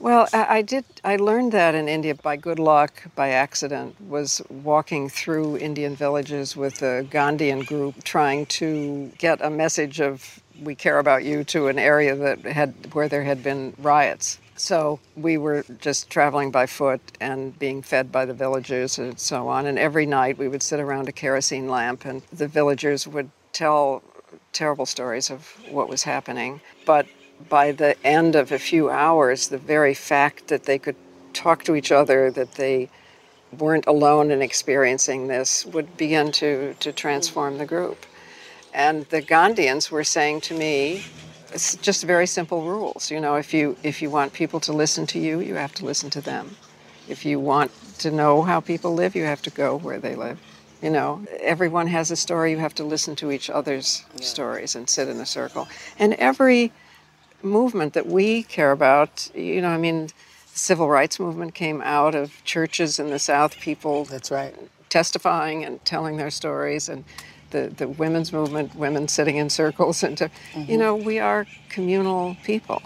Well, 0.00 0.28
I, 0.32 0.58
I 0.58 0.62
did. 0.62 0.84
I 1.04 1.16
learned 1.16 1.52
that 1.52 1.74
in 1.74 1.88
India 1.88 2.14
by 2.14 2.36
good 2.36 2.58
luck, 2.58 3.04
by 3.14 3.30
accident. 3.30 3.94
Was 4.00 4.42
walking 4.50 5.08
through 5.08 5.58
Indian 5.58 5.94
villages 5.94 6.56
with 6.56 6.82
a 6.82 7.04
Gandhian 7.04 7.64
group, 7.64 8.02
trying 8.02 8.46
to 8.46 9.12
get 9.18 9.40
a 9.40 9.50
message 9.50 10.00
of 10.00 10.40
"We 10.60 10.74
care 10.74 10.98
about 10.98 11.24
you" 11.24 11.44
to 11.44 11.68
an 11.68 11.78
area 11.78 12.16
that 12.16 12.40
had 12.44 12.92
where 12.92 13.08
there 13.08 13.22
had 13.22 13.42
been 13.42 13.74
riots. 13.78 14.38
So 14.56 15.00
we 15.16 15.36
were 15.36 15.64
just 15.80 16.10
traveling 16.10 16.50
by 16.50 16.66
foot 16.66 17.00
and 17.20 17.58
being 17.58 17.82
fed 17.82 18.12
by 18.12 18.24
the 18.24 18.34
villagers 18.34 18.98
and 18.98 19.18
so 19.18 19.48
on. 19.48 19.66
And 19.66 19.78
every 19.78 20.06
night 20.06 20.38
we 20.38 20.48
would 20.48 20.62
sit 20.62 20.80
around 20.80 21.08
a 21.08 21.12
kerosene 21.12 21.68
lamp, 21.68 22.04
and 22.04 22.22
the 22.32 22.46
villagers 22.46 23.06
would 23.06 23.30
tell 23.52 24.02
terrible 24.52 24.86
stories 24.86 25.30
of 25.30 25.46
what 25.70 25.88
was 25.88 26.04
happening. 26.04 26.60
But 26.86 27.06
by 27.48 27.72
the 27.72 27.96
end 28.06 28.36
of 28.36 28.52
a 28.52 28.58
few 28.58 28.90
hours, 28.90 29.48
the 29.48 29.58
very 29.58 29.94
fact 29.94 30.48
that 30.48 30.64
they 30.64 30.78
could 30.78 30.96
talk 31.32 31.64
to 31.64 31.74
each 31.74 31.90
other, 31.90 32.30
that 32.30 32.52
they 32.52 32.88
weren't 33.58 33.86
alone 33.86 34.30
in 34.30 34.40
experiencing 34.40 35.26
this, 35.26 35.66
would 35.66 35.96
begin 35.96 36.30
to, 36.32 36.74
to 36.74 36.92
transform 36.92 37.58
the 37.58 37.66
group. 37.66 38.06
And 38.72 39.04
the 39.06 39.22
Gandhians 39.22 39.90
were 39.90 40.04
saying 40.04 40.42
to 40.42 40.54
me, 40.54 41.04
it's 41.54 41.76
just 41.76 42.04
very 42.04 42.26
simple 42.26 42.62
rules. 42.64 43.10
You 43.10 43.20
know, 43.20 43.36
if 43.36 43.54
you 43.54 43.76
if 43.82 44.02
you 44.02 44.10
want 44.10 44.32
people 44.32 44.60
to 44.60 44.72
listen 44.72 45.06
to 45.06 45.18
you, 45.18 45.40
you 45.40 45.54
have 45.54 45.72
to 45.74 45.84
listen 45.84 46.10
to 46.10 46.20
them. 46.20 46.56
If 47.08 47.24
you 47.24 47.38
want 47.38 47.70
to 47.98 48.10
know 48.10 48.42
how 48.42 48.60
people 48.60 48.94
live, 48.94 49.14
you 49.14 49.24
have 49.24 49.42
to 49.42 49.50
go 49.50 49.76
where 49.76 50.00
they 50.00 50.16
live. 50.16 50.38
You 50.82 50.90
know, 50.90 51.24
everyone 51.40 51.86
has 51.86 52.10
a 52.10 52.16
story. 52.16 52.50
You 52.50 52.58
have 52.58 52.74
to 52.74 52.84
listen 52.84 53.14
to 53.16 53.30
each 53.30 53.48
other's 53.48 54.04
stories 54.20 54.74
and 54.74 54.88
sit 54.88 55.08
in 55.08 55.20
a 55.20 55.26
circle. 55.26 55.68
And 55.98 56.14
every 56.14 56.72
movement 57.42 57.94
that 57.94 58.06
we 58.06 58.42
care 58.42 58.72
about, 58.72 59.30
you 59.34 59.62
know, 59.62 59.68
I 59.68 59.78
mean, 59.78 60.06
the 60.06 60.12
civil 60.58 60.88
rights 60.88 61.20
movement 61.20 61.54
came 61.54 61.80
out 61.82 62.14
of 62.14 62.42
churches 62.44 62.98
in 62.98 63.10
the 63.10 63.18
South, 63.18 63.58
people 63.60 64.04
That's 64.04 64.30
right. 64.30 64.54
testifying 64.88 65.64
and 65.64 65.82
telling 65.84 66.16
their 66.16 66.30
stories 66.30 66.88
and 66.88 67.04
the, 67.54 67.68
the 67.68 67.88
women's 67.88 68.32
movement, 68.32 68.74
women 68.74 69.08
sitting 69.08 69.36
in 69.36 69.48
circles 69.48 70.02
and 70.02 70.18
to, 70.18 70.24
you 70.54 70.60
mm-hmm. 70.60 70.76
know, 70.76 70.96
we 70.96 71.18
are 71.18 71.46
communal 71.68 72.36
people. 72.44 72.82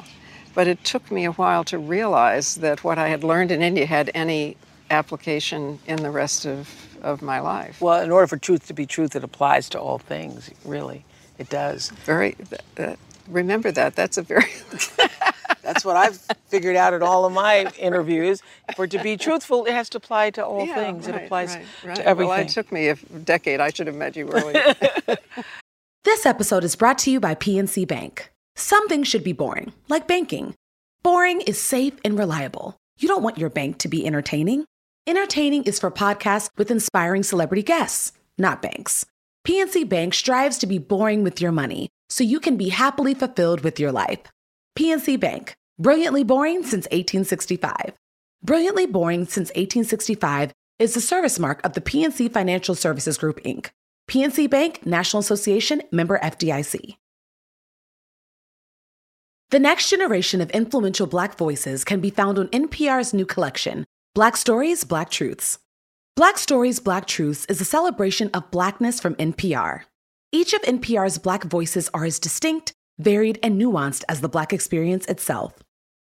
But 0.55 0.69
it 0.69 0.85
took 0.85 1.11
me 1.11 1.25
a 1.25 1.33
while 1.33 1.65
to 1.65 1.79
realize 1.79 2.57
that 2.57 2.85
what 2.85 2.99
I 2.99 3.09
had 3.09 3.25
learned 3.25 3.51
in 3.51 3.63
India 3.63 3.87
had 3.87 4.11
any 4.15 4.57
application 4.91 5.79
in 5.87 6.03
the 6.03 6.11
rest 6.11 6.47
of 6.47 6.89
of 7.03 7.23
my 7.23 7.41
life. 7.41 7.81
Well, 7.81 8.03
in 8.03 8.11
order 8.11 8.27
for 8.27 8.37
truth 8.37 8.67
to 8.67 8.75
be 8.75 8.87
truth, 8.87 9.15
it 9.15 9.25
applies 9.25 9.69
to 9.71 9.81
all 9.81 9.99
things, 9.99 10.51
really. 10.65 11.05
It 11.39 11.49
does. 11.49 11.91
Very, 12.05 12.37
remember 13.29 13.71
that. 13.73 13.95
That's 13.95 14.19
a 14.19 14.23
very. 14.23 14.51
That's 15.69 15.85
what 15.85 15.97
I've 15.99 16.17
figured 16.47 16.77
out 16.77 16.95
in 16.95 17.03
all 17.03 17.27
of 17.27 17.33
my 17.35 17.71
interviews. 17.79 18.43
For 18.75 18.87
to 18.87 19.03
be 19.03 19.19
truthful, 19.19 19.67
it 19.67 19.73
has 19.73 19.91
to 19.91 19.99
apply 19.99 20.31
to 20.31 20.45
all 20.47 20.67
Yeah, 20.67 20.75
things. 20.75 21.07
it 21.07 21.15
applies 21.15 21.55
right, 21.57 21.65
right. 21.85 21.97
to 21.97 22.07
everything. 22.07 22.29
Well, 22.31 22.41
it 22.41 22.49
took 22.49 22.73
me 22.73 22.89
a 22.89 22.95
decade. 22.95 23.61
I 23.61 23.69
should 23.69 23.87
have 23.87 23.97
met 23.97 24.17
you 24.17 24.31
earlier. 24.31 24.75
This 26.05 26.25
episode 26.25 26.65
is 26.65 26.75
brought 26.77 26.97
to 27.01 27.11
you 27.11 27.21
by 27.21 27.35
PNC 27.35 27.87
Bank. 27.87 28.31
Something 28.57 29.03
should 29.05 29.23
be 29.23 29.35
boring, 29.35 29.73
like 29.89 30.09
banking. 30.09 30.55
Boring 31.03 31.43
is 31.43 31.61
safe 31.61 31.95
and 32.03 32.19
reliable. 32.19 32.77
You 32.99 33.09
don't 33.09 33.23
want 33.23 33.37
your 33.37 33.51
bank 33.51 33.77
to 33.79 33.89
be 33.89 34.07
entertaining. 34.07 34.65
Entertaining 35.07 35.65
is 35.65 35.79
for 35.79 35.91
podcasts 35.91 36.49
with 36.57 36.71
inspiring 36.71 37.23
celebrity 37.25 37.63
guests, 37.63 38.13
not 38.39 38.63
banks. 38.63 39.05
PNC 39.47 39.87
Bank 39.89 40.15
strives 40.15 40.57
to 40.59 40.67
be 40.67 40.79
boring 40.79 41.23
with 41.25 41.43
your 41.43 41.53
money 41.53 41.89
so 42.09 42.25
you 42.25 42.41
can 42.41 42.57
be 42.57 42.71
happily 42.71 43.13
fulfilled 43.13 43.61
with 43.63 43.79
your 43.79 43.93
life. 43.93 44.21
PNC 44.79 45.19
Bank, 45.21 45.55
brilliantly 45.79 46.25
boring 46.25 46.63
since 46.63 46.87
1865. 46.87 47.95
Brilliantly 48.43 48.87
boring 48.87 49.25
since 49.25 49.49
1865 49.51 50.53
is 50.79 50.95
the 50.95 51.01
service 51.01 51.39
mark 51.39 51.61
of 51.65 51.73
the 51.73 51.81
PNC 51.81 52.33
Financial 52.33 52.75
Services 52.75 53.19
Group, 53.19 53.43
Inc. 53.43 53.71
PNC 54.09 54.49
Bank, 54.49 54.87
National 54.87 55.21
Association, 55.21 55.83
member 55.91 56.19
FDIC. 56.19 56.97
The 59.51 59.59
next 59.59 59.89
generation 59.89 60.41
of 60.41 60.51
influential 60.51 61.07
Black 61.07 61.37
voices 61.37 61.85
can 61.85 62.01
be 62.01 62.11
found 62.11 62.39
on 62.39 62.49
NPR's 62.49 63.15
new 63.15 63.25
collection, 63.25 63.87
Black 64.15 64.37
Stories, 64.37 64.85
Black 64.85 65.11
Truths. 65.11 65.59
Black 66.17 66.39
Stories, 66.39 66.81
Black 66.81 67.07
Truths 67.07 67.45
is 67.47 67.61
a 67.61 67.65
celebration 67.65 68.31
of 68.35 68.51
Blackness 68.51 69.01
from 69.01 69.15
NPR. 69.15 69.83
Each 70.33 70.53
of 70.53 70.63
NPR's 70.63 71.19
Black 71.19 71.45
voices 71.45 71.89
are 71.95 72.05
as 72.05 72.19
distinct, 72.19 72.73
varied, 72.99 73.39
and 73.43 73.61
nuanced 73.61 74.05
as 74.09 74.21
the 74.21 74.29
Black 74.29 74.53
experience 74.53 75.07
itself. 75.07 75.55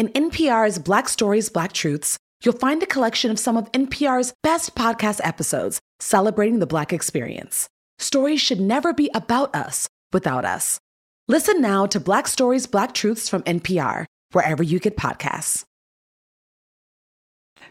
In 0.00 0.08
NPR's 0.08 0.78
Black 0.78 1.10
Stories, 1.10 1.50
Black 1.50 1.74
Truths, 1.74 2.16
you'll 2.42 2.56
find 2.56 2.82
a 2.82 2.86
collection 2.86 3.30
of 3.30 3.38
some 3.38 3.58
of 3.58 3.70
NPR's 3.72 4.32
best 4.42 4.74
podcast 4.74 5.20
episodes 5.22 5.78
celebrating 5.98 6.58
the 6.58 6.66
Black 6.66 6.90
experience. 6.90 7.68
Stories 7.98 8.40
should 8.40 8.60
never 8.60 8.94
be 8.94 9.10
about 9.12 9.54
us 9.54 9.90
without 10.10 10.46
us. 10.46 10.80
Listen 11.28 11.60
now 11.60 11.84
to 11.84 12.00
Black 12.00 12.28
Stories, 12.28 12.66
Black 12.66 12.94
Truths 12.94 13.28
from 13.28 13.42
NPR, 13.42 14.06
wherever 14.32 14.62
you 14.62 14.78
get 14.78 14.96
podcasts. 14.96 15.64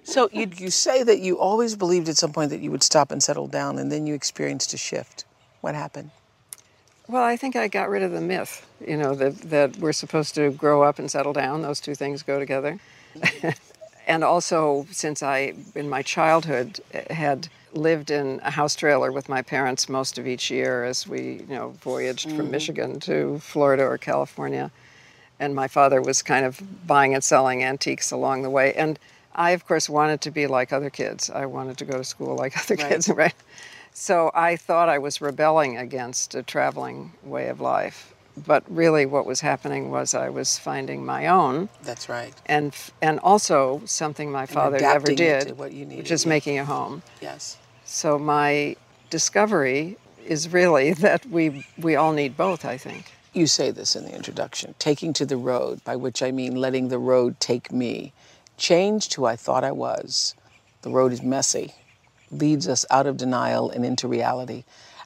So 0.04 0.30
you, 0.32 0.52
you 0.56 0.70
say 0.70 1.02
that 1.02 1.22
you 1.22 1.40
always 1.40 1.76
believed 1.76 2.10
at 2.10 2.18
some 2.18 2.32
point 2.32 2.52
that 2.52 2.62
you 2.62 2.70
would 2.70 2.84
stop 2.84 3.12
and 3.12 3.24
settle 3.24 3.48
down, 3.48 3.80
and 3.80 3.92
then 3.92 4.06
you 4.06 4.14
experienced 4.14 4.72
a 4.76 4.78
shift. 4.78 5.26
What 5.62 5.74
happened? 5.74 6.12
Well, 7.10 7.24
I 7.24 7.38
think 7.38 7.56
I 7.56 7.68
got 7.68 7.90
rid 7.90 8.04
of 8.04 8.12
the 8.12 8.22
myth, 8.22 8.68
you 8.88 8.96
know, 8.96 9.16
that, 9.16 9.36
that 9.50 9.78
we're 9.78 9.94
supposed 9.94 10.36
to 10.36 10.52
grow 10.52 10.84
up 10.84 11.00
and 11.00 11.10
settle 11.10 11.34
down. 11.34 11.64
Those 11.64 11.80
two 11.80 11.96
things 11.96 12.22
go 12.22 12.38
together. 12.38 12.78
and 14.08 14.24
also, 14.24 14.86
since 14.92 15.24
I, 15.24 15.56
in 15.74 15.90
my 15.90 16.04
childhood, 16.04 16.80
eh, 16.94 17.12
had 17.12 17.48
lived 17.74 18.12
in 18.12 18.40
a 18.44 18.52
house 18.52 18.76
trailer 18.76 19.12
with 19.12 19.28
my 19.28 19.42
parents 19.42 19.90
most 19.90 20.20
of 20.20 20.28
each 20.28 20.52
year 20.52 20.84
as 20.84 21.08
we, 21.08 21.44
you 21.50 21.56
know, 21.56 21.70
voyaged 21.82 22.30
from 22.30 22.48
mm. 22.48 22.52
Michigan 22.52 23.00
to 23.02 23.40
Florida 23.40 23.84
or 23.84 23.98
California. 23.98 24.70
And 25.40 25.56
my 25.56 25.68
father 25.68 26.02
was 26.04 26.22
kind 26.22 26.46
of 26.46 26.62
buying 26.86 27.16
and 27.16 27.24
selling 27.24 27.64
antiques 27.64 28.12
along 28.12 28.44
the 28.44 28.50
way. 28.52 28.74
And 28.76 29.00
I, 29.34 29.52
of 29.52 29.66
course, 29.66 29.90
wanted 29.90 30.22
to 30.22 30.32
be 30.32 30.46
like 30.46 30.72
other 30.72 30.92
kids. 30.92 31.32
I 31.32 31.48
wanted 31.48 31.78
to 31.80 31.86
go 31.86 31.98
to 31.98 32.04
school 32.04 32.36
like 32.36 32.56
other 32.60 32.76
Right. 32.76 32.90
kids, 32.92 33.10
right? 33.10 33.34
So 34.00 34.32
I 34.34 34.56
thought 34.56 34.88
I 34.88 34.98
was 34.98 35.20
rebelling 35.20 35.78
against 35.78 36.34
a 36.34 36.42
traveling 36.42 37.12
way 37.22 37.50
of 37.50 37.60
life. 37.60 38.14
But 38.48 38.64
really, 38.70 39.06
what 39.06 39.26
was 39.26 39.42
happening 39.42 39.92
was 39.92 40.14
I 40.14 40.30
was 40.30 40.58
finding 40.58 41.06
my 41.06 41.28
own 41.28 41.68
That's 41.84 42.08
right. 42.08 42.34
and 42.46 42.74
and 43.02 43.20
also 43.20 43.82
something 43.84 44.32
my 44.32 44.46
father 44.46 44.80
never 44.80 45.14
did, 45.14 45.50
to 45.50 45.54
what 45.56 45.74
you 45.74 45.86
which 45.86 46.12
is 46.12 46.26
making 46.26 46.58
a 46.60 46.64
home. 46.64 47.02
Yes. 47.20 47.58
So 47.84 48.18
my 48.18 48.78
discovery 49.10 49.98
is 50.26 50.48
really 50.48 50.94
that 51.06 51.26
we 51.26 51.66
we 51.78 51.98
all 51.98 52.14
need 52.14 52.38
both. 52.38 52.64
I 52.64 52.78
think. 52.78 53.12
You 53.34 53.48
say 53.48 53.70
this 53.70 53.98
in 53.98 54.06
the 54.06 54.16
introduction 54.16 54.76
taking 54.80 55.12
to 55.14 55.26
the 55.26 55.38
road, 55.38 55.84
by 55.84 55.98
which 55.98 56.24
I 56.24 56.32
mean 56.32 56.56
letting 56.56 56.88
the 56.88 57.00
road 57.00 57.38
take 57.42 57.70
me. 57.70 58.14
Changed 58.56 59.16
who 59.16 59.26
I 59.26 59.36
thought 59.36 59.66
I 59.66 59.74
was. 59.74 60.36
The 60.84 60.90
road 60.90 61.12
is 61.12 61.22
messy, 61.22 61.74
leads 62.32 62.68
us 62.68 62.86
out 62.90 63.08
of 63.08 63.18
denial 63.18 63.70
and 63.70 63.86
into 63.86 64.08
reality, 64.08 64.64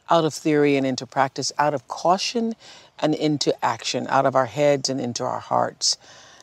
out 0.09 0.25
of 0.25 0.33
theory 0.33 0.75
and 0.75 0.85
into 0.85 1.05
practice, 1.05 1.51
out 1.57 1.73
of 1.73 1.87
caution 1.87 2.53
and 2.99 3.15
into 3.15 3.53
action, 3.63 4.07
out 4.09 4.25
of 4.25 4.35
our 4.35 4.45
heads 4.45 4.89
and 4.89 4.99
into 4.99 5.23
our 5.23 5.39
hearts. 5.39 5.97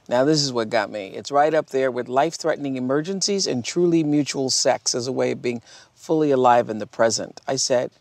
Now, 0.08 0.24
this 0.24 0.42
is 0.42 0.52
what 0.52 0.70
got 0.70 0.90
me. 0.90 1.08
It's 1.08 1.30
right 1.30 1.54
up 1.54 1.68
there 1.68 1.90
with 1.90 2.08
life 2.08 2.34
threatening 2.34 2.76
emergencies 2.76 3.46
and 3.46 3.64
truly 3.64 4.02
mutual 4.02 4.50
sex 4.50 4.94
as 4.94 5.06
a 5.06 5.12
way 5.12 5.30
of 5.30 5.42
being 5.42 5.62
fully 5.94 6.32
alive 6.32 6.68
in 6.68 6.78
the 6.78 6.86
present. 6.86 7.40
I 7.46 7.56
said, 7.56 7.92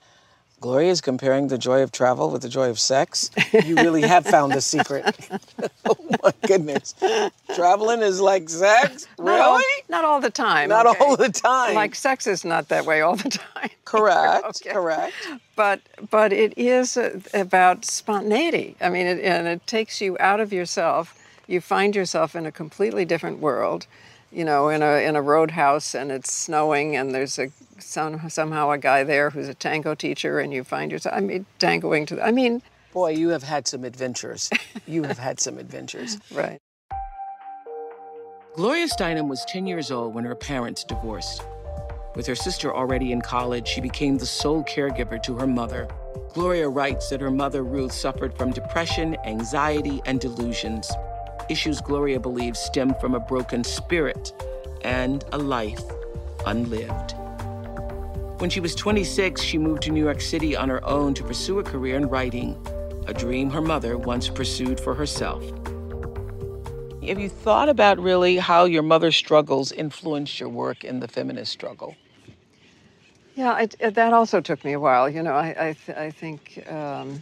Gloria 0.60 0.92
is 0.92 1.00
comparing 1.02 1.48
the 1.48 1.58
joy 1.58 1.82
of 1.82 1.92
travel 1.92 2.30
with 2.32 2.42
the 2.42 2.50
joy 2.50 2.70
of 2.70 2.80
sex. 2.80 3.32
You 3.66 3.76
really 3.76 4.02
have 4.02 4.26
found 4.26 4.52
the 4.52 4.62
secret. 4.62 5.16
oh 5.86 5.96
my 6.24 6.34
goodness. 6.46 6.96
Traveling 7.56 8.02
is 8.02 8.20
like 8.20 8.50
sex? 8.50 9.08
Not 9.18 9.40
all, 9.40 9.54
Really? 9.58 9.84
not 9.90 10.04
all 10.06 10.20
the 10.20 10.30
time. 10.30 10.70
Not 10.70 10.86
okay? 10.86 11.00
all 11.00 11.16
the 11.16 11.30
time. 11.30 11.76
Like 11.76 11.96
sex 11.96 12.28
is 12.28 12.44
not 12.44 12.68
that 12.70 12.86
way 12.86 13.02
all 13.02 13.16
the 13.16 13.30
time. 13.30 13.70
correct, 13.86 14.46
Okay. 14.46 14.72
correct. 14.72 15.14
But 15.56 15.82
but 16.10 16.34
it 16.34 16.54
is 16.58 16.98
uh, 16.98 17.20
about 17.34 17.86
spontaneity. 17.86 18.76
I 18.82 18.90
mean, 18.90 19.06
it, 19.08 19.24
and 19.24 19.48
it 19.48 19.66
takes 19.68 20.02
you 20.02 20.18
out 20.20 20.40
of 20.40 20.52
yourself. 20.52 21.16
You 21.48 21.62
find 21.62 21.96
yourself 21.96 22.36
in 22.36 22.46
a 22.46 22.52
completely 22.52 23.06
different 23.06 23.40
world. 23.40 23.88
You 24.32 24.46
know, 24.46 24.70
in 24.70 24.84
a 24.84 25.08
in 25.08 25.16
a 25.16 25.22
roadhouse, 25.22 25.96
and 25.96 26.12
it's 26.12 26.32
snowing, 26.32 26.96
and 26.96 27.14
there's 27.14 27.40
a 27.40 27.52
some, 27.80 28.30
somehow 28.30 28.70
a 28.72 28.78
guy 28.78 29.04
there 29.04 29.32
who's 29.32 29.48
a 29.48 29.54
tango 29.54 29.96
teacher, 29.96 30.40
and 30.40 30.54
you 30.54 30.64
find 30.64 30.92
yourself. 30.92 31.16
I 31.16 31.20
mean, 31.20 31.46
tangoing 31.58 32.06
to. 32.08 32.24
I 32.24 32.32
mean, 32.32 32.62
Boy, 32.92 33.12
you 33.12 33.30
have 33.30 33.44
had 33.44 33.68
some 33.68 33.84
adventures. 33.84 34.50
You 34.88 35.04
have 35.04 35.20
had 35.20 35.40
some 35.40 35.60
adventures. 35.60 36.18
right. 36.34 36.60
Gloria 38.56 38.88
Steinem 38.88 39.28
was 39.28 39.46
10 39.48 39.68
years 39.68 39.92
old 39.92 40.16
when 40.16 40.26
her 40.26 40.36
parents 40.36 40.84
divorced. 40.84 41.44
With 42.16 42.26
her 42.26 42.36
sister 42.36 42.76
already 42.76 43.12
in 43.12 43.22
college, 43.22 43.68
she 43.68 43.80
became 43.80 44.18
the 44.18 44.26
sole 44.26 44.64
caregiver 44.64 45.22
to 45.22 45.36
her 45.36 45.46
mother. 45.46 45.88
Gloria 46.34 46.68
writes 46.68 47.10
that 47.10 47.22
her 47.22 47.30
mother, 47.30 47.64
Ruth, 47.64 47.92
suffered 47.92 48.36
from 48.36 48.52
depression, 48.52 49.16
anxiety, 49.24 50.02
and 50.06 50.20
delusions. 50.20 50.92
Issues 51.50 51.82
Gloria 51.82 52.20
believes 52.20 52.60
stem 52.60 52.94
from 53.02 53.16
a 53.16 53.20
broken 53.20 53.64
spirit 53.64 54.34
and 54.82 55.24
a 55.32 55.38
life 55.38 55.82
unlived. 56.46 57.16
When 58.40 58.50
she 58.50 58.60
was 58.60 58.76
26, 58.76 59.42
she 59.42 59.58
moved 59.58 59.82
to 59.84 59.92
New 59.92 60.04
York 60.04 60.22
City 60.22 60.56
on 60.56 60.70
her 60.70 60.86
own 60.86 61.14
to 61.16 61.24
pursue 61.24 61.60
a 61.60 61.64
career 61.64 61.98
in 61.98 62.08
writing, 62.08 62.56
a 63.08 63.14
dream 63.14 63.50
her 63.50 63.62
mother 63.62 63.98
once 63.98 64.30
pursued 64.30 64.80
for 64.80 64.94
herself. 64.94 65.44
Have 67.06 67.20
you 67.20 67.30
thought 67.30 67.68
about 67.68 67.98
really 68.00 68.38
how 68.38 68.66
your 68.66 68.84
mother's 68.84 69.16
struggles 69.16 69.72
influenced 69.72 70.40
your 70.40 70.50
work 70.50 70.84
in 70.84 71.00
the 71.00 71.08
feminist 71.08 71.52
struggle? 71.52 71.96
Yeah, 73.36 73.58
it, 73.60 73.76
it, 73.80 73.96
that 73.96 74.14
also 74.14 74.42
took 74.42 74.64
me 74.64 74.74
a 74.74 74.80
while. 74.80 75.10
You 75.10 75.24
know, 75.24 75.34
I, 75.34 75.70
I, 75.70 75.74
th- 75.74 75.98
I 75.98 76.12
think 76.12 76.64
um, 76.72 77.22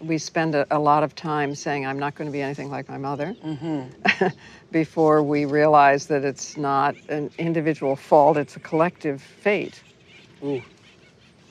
we 0.00 0.18
spend 0.18 0.54
a, 0.54 0.66
a 0.70 0.78
lot 0.78 1.02
of 1.02 1.14
time 1.14 1.54
saying, 1.54 1.86
I'm 1.86 1.98
not 1.98 2.14
going 2.14 2.26
to 2.26 2.32
be 2.32 2.42
anything 2.42 2.70
like 2.70 2.88
my 2.88 2.98
mother, 2.98 3.34
mm-hmm. 3.44 4.26
before 4.72 5.22
we 5.22 5.44
realize 5.44 6.06
that 6.06 6.24
it's 6.24 6.56
not 6.56 6.96
an 7.08 7.30
individual 7.38 7.96
fault, 7.96 8.36
it's 8.36 8.56
a 8.56 8.60
collective 8.60 9.22
fate. 9.22 9.82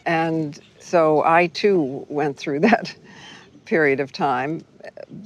And 0.06 0.60
so 0.80 1.24
I 1.24 1.48
too 1.48 2.06
went 2.10 2.38
through 2.38 2.60
that 2.72 2.96
period 3.66 4.00
of 4.00 4.12
time, 4.12 4.64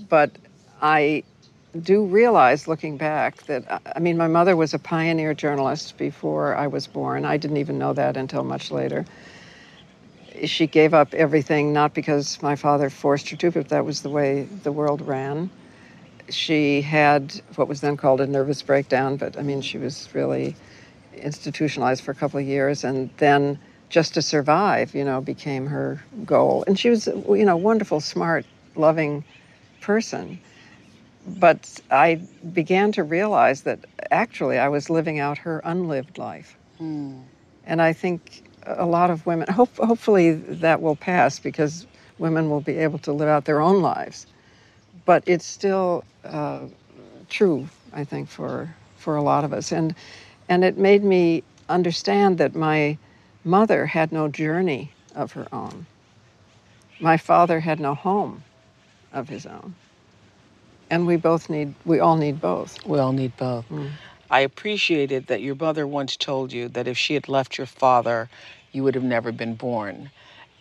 but 0.08 0.32
I 0.82 1.23
do 1.82 2.05
realize 2.05 2.67
looking 2.67 2.97
back 2.97 3.43
that 3.43 3.69
uh, 3.69 3.79
I 3.95 3.99
mean 3.99 4.17
my 4.17 4.27
mother 4.27 4.55
was 4.55 4.73
a 4.73 4.79
pioneer 4.79 5.34
journalist 5.34 5.97
before 5.97 6.55
I 6.55 6.67
was 6.67 6.88
born. 6.88 7.25
I 7.25 7.38
didn't 7.38 7.58
even 7.58 7.77
know 7.77 7.93
that 7.93 8.17
until 8.17 8.43
much 8.43 8.71
later. 8.71 9.05
She 10.45 10.67
gave 10.67 10.93
up 10.93 11.13
everything, 11.13 11.73
not 11.73 11.93
because 11.93 12.41
my 12.41 12.56
father 12.56 12.89
forced 12.89 13.30
her 13.30 13.38
to, 13.38 13.52
but 13.52 13.69
that 13.69 13.86
was 13.86 14.02
the 14.02 14.10
way 14.10 14.43
the 14.63 14.71
world 14.71 15.02
ran. 15.02 15.49
She 16.30 16.82
had 16.82 17.41
what 17.56 17.67
was 17.67 17.82
then 17.82 17.97
called 17.97 18.21
a 18.21 18.28
nervous 18.28 18.62
breakdown, 18.62 19.17
but 19.17 19.38
I 19.38 19.41
mean, 19.41 19.62
she 19.62 19.78
was 19.78 20.08
really 20.13 20.56
institutionalized 21.15 22.04
for 22.04 22.12
a 22.12 22.15
couple 22.15 22.39
of 22.39 22.45
years, 22.45 22.84
and 22.84 23.10
then 23.17 23.60
just 23.89 24.13
to 24.13 24.21
survive, 24.21 24.93
you 24.93 25.04
know, 25.04 25.19
became 25.21 25.65
her 25.67 26.04
goal. 26.25 26.63
And 26.67 26.78
she 26.78 26.89
was, 26.89 27.08
you 27.08 27.45
know, 27.45 27.58
wonderful, 27.58 27.99
smart, 27.99 28.45
loving 28.75 29.23
person. 29.82 30.39
But 31.28 31.80
I 31.91 32.21
began 32.54 32.91
to 32.93 33.04
realize 33.04 33.63
that 33.63 33.80
actually 34.12 34.58
I 34.58 34.69
was 34.69 34.89
living 34.89 35.19
out 35.19 35.39
her 35.39 35.62
unlived 35.63 36.17
life. 36.17 36.56
Hmm. 36.78 37.21
And 37.65 37.82
I 37.82 37.93
think 37.93 38.43
a 38.65 38.86
lot 38.86 39.10
of 39.10 39.26
women, 39.26 39.48
hope, 39.48 39.76
hopefully 39.78 40.34
that 40.34 40.82
will 40.82 40.95
pass 40.95 41.39
because 41.39 41.86
women 42.17 42.50
will 42.50 42.62
be 42.62 42.78
able 42.78 43.00
to 43.00 43.13
live 43.13 43.28
out 43.28 43.45
their 43.45 43.62
own 43.62 43.82
lives. 43.82 44.28
But 45.06 45.24
it's 45.26 45.45
still 45.45 46.04
uh, 46.24 46.62
true, 47.30 47.67
I 47.93 48.04
think, 48.04 48.30
for, 48.30 48.74
for 48.98 49.15
a 49.15 49.22
lot 49.22 49.43
of 49.43 49.54
us. 49.54 49.72
And, 49.72 49.95
and 50.48 50.63
it 50.63 50.78
made 50.78 51.04
me 51.04 51.43
understand 51.69 52.38
that 52.39 52.56
my 52.56 52.98
mother 53.43 53.86
had 53.86 54.12
no 54.12 54.28
journey 54.28 54.91
of 55.15 55.32
her 55.34 55.48
own. 55.52 55.86
My 57.00 57.17
father 57.17 57.60
had 57.60 57.80
no 57.80 57.95
home 57.95 58.43
of 59.13 59.30
his 59.30 59.45
own. 59.45 59.76
And 60.89 61.06
we 61.06 61.15
both 61.17 61.50
need, 61.50 61.74
we 61.86 62.00
all 62.00 62.17
need 62.17 62.41
both. 62.41 62.86
We 62.86 63.00
all 63.00 63.13
need 63.13 63.36
both. 63.38 63.65
I 64.30 64.42
appreciated 64.42 65.28
that 65.28 65.42
your 65.42 65.56
mother 65.56 65.88
once 65.88 66.15
told 66.15 66.54
you 66.54 66.68
that 66.70 66.88
if 66.88 66.98
she 66.98 67.13
had 67.15 67.28
left 67.28 67.58
your 67.58 67.68
father, 67.68 68.30
you 68.72 68.84
would 68.84 68.96
have 68.96 69.04
never 69.04 69.32
been 69.32 69.56
born. 69.56 70.12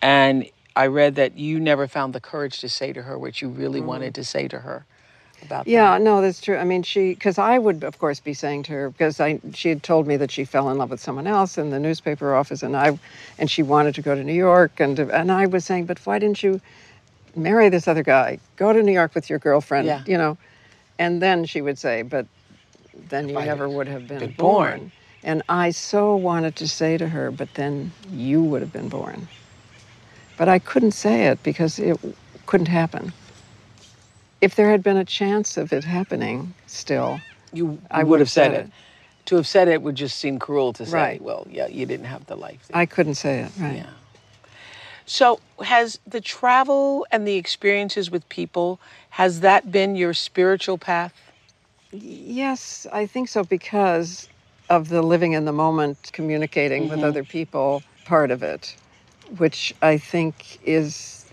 And 0.00 0.48
I 0.74 0.86
read 0.86 1.16
that 1.16 1.36
you 1.36 1.60
never 1.60 1.86
found 1.86 2.14
the 2.14 2.20
courage 2.20 2.60
to 2.60 2.68
say 2.68 2.92
to 2.92 3.02
her 3.02 3.18
what 3.18 3.42
you 3.42 3.48
really 3.48 3.80
mm-hmm. 3.80 3.88
wanted 3.88 4.14
to 4.14 4.24
say 4.24 4.48
to 4.48 4.60
her 4.60 4.86
about 5.42 5.64
that. 5.64 5.70
Yeah, 5.70 5.98
no, 5.98 6.20
that's 6.20 6.40
true. 6.40 6.56
I 6.56 6.64
mean, 6.64 6.82
she, 6.82 7.10
because 7.10 7.38
I 7.38 7.58
would, 7.58 7.84
of 7.84 7.98
course, 7.98 8.20
be 8.20 8.32
saying 8.32 8.62
to 8.64 8.72
her, 8.72 8.90
because 8.90 9.20
I, 9.20 9.40
she 9.52 9.68
had 9.68 9.82
told 9.82 10.06
me 10.06 10.16
that 10.16 10.30
she 10.30 10.44
fell 10.44 10.70
in 10.70 10.78
love 10.78 10.90
with 10.90 11.00
someone 11.00 11.26
else 11.26 11.58
in 11.58 11.70
the 11.70 11.78
newspaper 11.78 12.34
office, 12.34 12.62
and 12.62 12.76
I, 12.76 12.98
and 13.38 13.50
she 13.50 13.62
wanted 13.62 13.94
to 13.96 14.02
go 14.02 14.14
to 14.14 14.24
New 14.24 14.32
York, 14.32 14.80
and 14.80 14.98
and 14.98 15.30
I 15.30 15.46
was 15.46 15.64
saying, 15.64 15.86
but 15.86 15.98
why 16.06 16.18
didn't 16.18 16.42
you 16.42 16.60
marry 17.36 17.68
this 17.68 17.86
other 17.88 18.02
guy? 18.02 18.38
Go 18.56 18.72
to 18.72 18.82
New 18.82 18.92
York 18.92 19.14
with 19.14 19.28
your 19.28 19.38
girlfriend, 19.38 19.86
Yeah. 19.86 20.02
you 20.06 20.16
know, 20.16 20.38
and 20.98 21.20
then 21.20 21.44
she 21.44 21.60
would 21.60 21.78
say, 21.78 22.02
but 22.02 22.26
then 23.08 23.28
you 23.28 23.38
I 23.38 23.44
never 23.46 23.68
would 23.68 23.88
have 23.88 24.06
been, 24.08 24.18
been 24.20 24.30
born. 24.32 24.78
born. 24.78 24.92
And 25.22 25.42
I 25.48 25.70
so 25.70 26.14
wanted 26.16 26.56
to 26.56 26.68
say 26.68 26.96
to 26.96 27.08
her, 27.08 27.30
but 27.30 27.54
then 27.54 27.92
you 28.12 28.42
would 28.42 28.62
have 28.62 28.72
been 28.72 28.88
born. 28.88 29.28
But 30.36 30.48
I 30.48 30.58
couldn't 30.58 30.92
say 30.92 31.26
it 31.26 31.42
because 31.42 31.78
it 31.78 31.98
couldn't 32.46 32.68
happen. 32.68 33.12
If 34.40 34.54
there 34.54 34.70
had 34.70 34.82
been 34.82 34.96
a 34.96 35.04
chance 35.04 35.56
of 35.56 35.72
it 35.72 35.82
happening 35.84 36.54
still, 36.66 37.20
You, 37.52 37.80
I 37.90 38.04
would 38.04 38.10
would 38.10 38.20
have 38.20 38.30
said 38.30 38.52
said 38.52 38.66
it. 38.66 38.72
To 39.26 39.36
have 39.36 39.46
said 39.46 39.68
it 39.68 39.82
would 39.82 39.96
just 39.96 40.18
seem 40.18 40.38
cruel 40.38 40.72
to 40.74 40.86
say, 40.86 40.92
Right. 40.92 41.20
well, 41.20 41.46
yeah, 41.50 41.66
you 41.66 41.84
didn't 41.84 42.06
have 42.06 42.24
the 42.26 42.36
life. 42.36 42.60
I 42.72 42.86
couldn't 42.86 43.16
say 43.16 43.40
it, 43.40 43.52
right? 43.60 43.76
Yeah. 43.76 43.90
So, 45.04 45.40
has 45.64 45.98
the 46.06 46.20
travel 46.20 47.06
and 47.10 47.26
the 47.26 47.36
experiences 47.36 48.10
with 48.10 48.28
people 48.28 48.78
has 49.10 49.40
that 49.40 49.72
been 49.72 49.96
your 49.96 50.14
spiritual 50.14 50.78
path? 50.78 51.12
Yes, 51.92 52.86
I 52.92 53.06
think 53.06 53.28
so 53.28 53.44
because 53.44 54.28
of 54.68 54.88
the 54.88 55.02
living 55.02 55.32
in 55.32 55.44
the 55.44 55.52
moment, 55.52 56.10
communicating 56.12 56.88
with 56.88 56.98
mm-hmm. 56.98 57.08
other 57.08 57.24
people 57.24 57.82
part 58.04 58.30
of 58.30 58.42
it, 58.42 58.76
which 59.38 59.74
I 59.80 59.98
think 59.98 60.58
is 60.64 61.26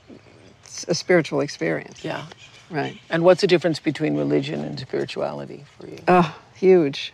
a 0.87 0.95
spiritual 0.95 1.41
experience. 1.41 2.03
Yeah. 2.03 2.25
Right. 2.69 2.97
And 3.09 3.23
what's 3.23 3.41
the 3.41 3.47
difference 3.47 3.79
between 3.79 4.17
religion 4.17 4.63
and 4.63 4.79
spirituality 4.79 5.65
for 5.77 5.87
you? 5.87 5.99
Oh, 6.07 6.35
huge. 6.55 7.13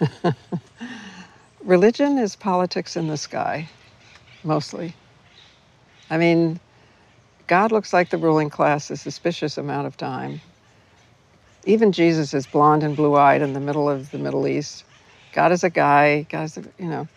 Religion 1.64 2.18
is 2.18 2.36
politics 2.36 2.96
in 2.96 3.08
the 3.08 3.16
sky, 3.16 3.68
mostly. 4.44 4.94
I 6.10 6.18
mean, 6.18 6.60
God 7.46 7.72
looks 7.72 7.92
like 7.92 8.10
the 8.10 8.18
ruling 8.18 8.50
class 8.50 8.90
a 8.90 8.96
suspicious 8.96 9.58
amount 9.58 9.86
of 9.86 9.96
time. 9.96 10.40
Even 11.64 11.92
Jesus 11.92 12.34
is 12.34 12.46
blonde 12.46 12.82
and 12.82 12.96
blue 12.96 13.14
eyed 13.16 13.42
in 13.42 13.52
the 13.52 13.60
middle 13.60 13.88
of 13.88 14.10
the 14.10 14.18
Middle 14.18 14.46
East. 14.46 14.84
God 15.32 15.52
is 15.52 15.62
a 15.64 15.70
guy, 15.70 16.26
God 16.28 16.44
is 16.44 16.56
a, 16.56 16.64
you 16.78 16.88
know. 16.88 17.08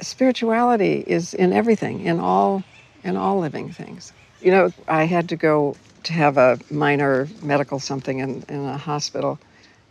Spirituality 0.00 1.02
is 1.06 1.34
in 1.34 1.52
everything, 1.52 2.00
in 2.00 2.20
all 2.20 2.62
in 3.04 3.16
all 3.16 3.38
living 3.38 3.70
things. 3.72 4.12
You 4.40 4.50
know, 4.50 4.72
I 4.86 5.04
had 5.04 5.28
to 5.30 5.36
go 5.36 5.76
to 6.04 6.12
have 6.12 6.36
a 6.38 6.58
minor 6.70 7.28
medical 7.42 7.78
something 7.78 8.18
in, 8.18 8.44
in 8.48 8.64
a 8.64 8.76
hospital 8.76 9.38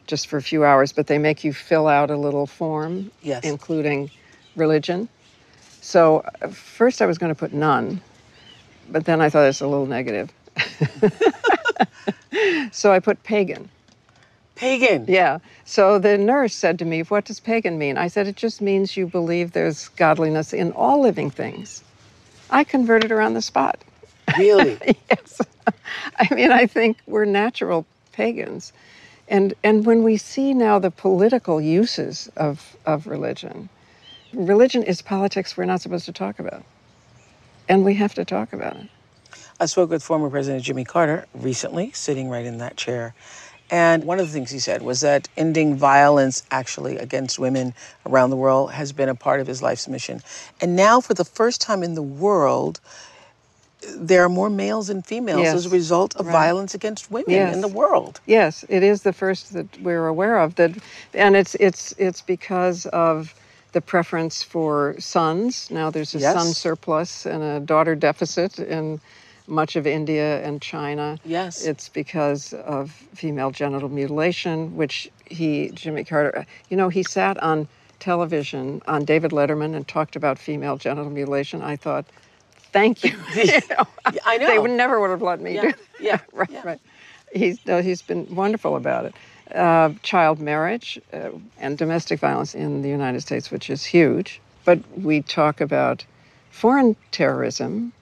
just 0.06 0.28
for 0.28 0.38
a 0.38 0.42
few 0.42 0.64
hours, 0.64 0.94
but 0.94 1.08
they 1.08 1.18
make 1.18 1.44
you 1.44 1.52
fill 1.54 1.88
out 1.88 2.10
a 2.10 2.16
little 2.18 2.48
form, 2.48 3.12
Yes. 3.22 3.44
including 3.44 4.10
religion. 4.56 5.10
So 5.82 6.24
uh, 6.42 6.48
first 6.48 7.02
I 7.02 7.06
was 7.06 7.18
going 7.18 7.34
to 7.34 7.38
put 7.38 7.54
none, 7.54 8.02
but 8.90 9.06
then 9.06 9.20
I 9.22 9.30
thought 9.30 9.48
it's 9.48 9.62
a 9.62 9.68
little 9.68 9.86
negative. 9.86 10.32
so 12.72 12.92
I 12.92 13.00
put 13.00 13.22
pagan. 13.24 13.70
Pagan. 14.58 15.06
Yeah. 15.08 15.38
So 15.66 16.00
the 16.00 16.18
nurse 16.18 16.56
said 16.56 16.80
to 16.80 16.86
me, 16.86 17.02
What 17.02 17.26
does 17.26 17.40
pagan 17.40 17.78
mean? 17.78 17.98
I 17.98 18.08
said, 18.08 18.28
It 18.28 18.36
just 18.36 18.60
means 18.60 18.98
you 18.98 19.06
believe 19.06 19.52
there's 19.52 19.88
godliness 19.90 20.52
in 20.52 20.72
all 20.72 21.00
living 21.00 21.30
things. 21.30 21.84
I 22.50 22.64
converted 22.64 23.12
her 23.12 23.22
on 23.22 23.36
the 23.36 23.42
spot. 23.42 23.84
Really? 24.38 24.80
yes. 25.10 25.42
I 26.18 26.34
mean, 26.34 26.52
I 26.52 26.66
think 26.66 26.98
we're 27.06 27.26
natural 27.26 27.86
pagans. 28.14 28.74
And, 29.28 29.54
and 29.64 29.86
when 29.86 30.04
we 30.04 30.18
see 30.18 30.54
now 30.54 30.80
the 30.80 30.92
political 30.92 31.62
uses 31.62 32.30
of, 32.36 32.76
of 32.86 33.06
religion, 33.06 33.70
religion 34.34 34.82
is 34.82 35.02
politics 35.02 35.56
we're 35.56 35.66
not 35.66 35.82
supposed 35.82 36.06
to 36.06 36.14
talk 36.14 36.40
about. 36.40 36.64
And 37.70 37.86
we 37.86 37.94
have 37.96 38.16
to 38.16 38.26
talk 38.26 38.54
about 38.54 38.78
it. 38.78 38.88
I 39.60 39.66
spoke 39.66 39.90
with 39.90 40.04
former 40.04 40.30
President 40.30 40.64
Jimmy 40.64 40.86
Carter 40.86 41.26
recently, 41.34 41.92
sitting 41.92 42.30
right 42.30 42.46
in 42.46 42.60
that 42.60 42.78
chair. 42.78 43.14
And 43.70 44.06
one 44.06 44.20
of 44.20 44.28
the 44.28 44.32
things 44.32 44.52
he 44.52 44.60
said 44.60 44.82
was 44.82 45.02
that 45.02 45.28
ending 45.36 45.76
violence 45.76 46.44
actually 46.52 46.98
against 46.98 47.38
women 47.38 47.74
around 48.06 48.30
the 48.30 48.38
world 48.38 48.72
has 48.72 48.94
been 48.94 49.10
a 49.10 49.16
part 49.16 49.40
of 49.42 49.48
his 49.48 49.62
life's 49.62 49.88
mission. 49.88 50.22
And 50.62 50.76
now, 50.76 51.02
for 51.02 51.14
the 51.14 51.26
first 51.26 51.60
time 51.60 51.84
in 51.84 51.94
the 51.96 52.02
world, 52.02 52.80
there 53.96 54.24
are 54.24 54.30
more 54.30 54.50
males 54.50 54.90
and 54.90 55.06
females 55.06 55.44
Yes, 55.44 55.56
as 55.56 55.66
a 55.66 55.70
result 55.70 56.16
of 56.16 56.26
right. 56.28 56.32
violence 56.32 56.74
against 56.74 57.12
women 57.12 57.34
Yes. 57.34 57.54
in 57.54 57.62
the 57.62 57.68
world. 57.68 58.20
Yes, 58.26 58.66
it 58.70 58.84
is 58.84 59.04
the 59.04 59.14
first 59.14 59.54
that 59.54 59.68
we're 59.82 60.08
aware 60.08 60.38
of 60.38 60.56
that, 60.56 60.72
and 61.14 61.36
it's 61.36 61.56
it's 61.56 61.94
it's 61.98 62.22
because 62.22 62.86
of 62.88 63.36
the 63.74 63.82
preference 63.82 64.44
for 64.44 64.96
sons. 65.00 65.70
Now 65.70 65.92
there's 65.92 66.16
a 66.16 66.20
Yes. 66.20 66.34
son 66.34 66.54
surplus 66.54 67.26
and 67.26 67.44
a 67.44 67.60
daughter 67.60 67.96
deficit 67.96 68.60
in 68.60 69.00
much 69.48 69.76
of 69.76 69.88
India 69.88 70.44
and 70.46 70.62
China. 70.62 71.18
Yes. 71.26 71.66
it's 71.66 71.90
because 71.90 72.54
of 72.54 72.92
female 72.92 73.52
genital 73.52 73.90
mutilation, 73.90 74.76
which 74.76 75.10
he 75.26 75.70
Jimmy 75.74 76.04
Carter, 76.04 76.46
you 76.70 76.78
know, 76.78 76.90
he 76.90 77.04
sat 77.04 77.42
on 77.42 77.68
television 78.00 78.82
on 78.88 79.06
David 79.06 79.32
Letterman 79.32 79.76
and 79.76 79.88
talked 79.88 80.16
about 80.16 80.38
female 80.38 80.78
genital 80.78 81.10
mutilation. 81.10 81.62
I 81.62 81.76
thought, 81.76 82.06
thank 82.72 83.04
you. 83.04 83.16
You 83.36 83.62
know, 83.70 83.88
I 84.26 84.38
know. 84.38 84.48
They 84.48 84.60
would 84.60 84.72
never 84.72 85.00
would 85.00 85.10
have 85.10 85.22
let 85.22 85.42
me 85.42 85.56
Yeah, 85.56 85.62
do 85.62 85.68
that. 85.72 85.80
yeah, 86.00 86.20
right, 86.34 86.50
yeah. 86.50 86.62
right. 86.64 86.80
He's 87.34 87.60
no, 87.66 87.82
he's 87.82 88.02
been 88.02 88.34
wonderful 88.36 88.76
about 88.76 89.06
it. 89.06 89.16
Uh, 89.54 89.92
child 90.04 90.40
marriage 90.40 91.00
uh, 91.14 91.30
and 91.58 91.78
domestic 91.78 92.20
violence 92.20 92.54
in 92.54 92.82
the 92.82 92.90
United 92.90 93.22
States, 93.22 93.50
which 93.52 93.70
is 93.70 93.84
huge. 93.86 94.42
But 94.66 94.80
we 94.98 95.22
talk 95.22 95.62
about 95.62 96.06
foreign 96.52 96.96
terrorism, 97.12 97.94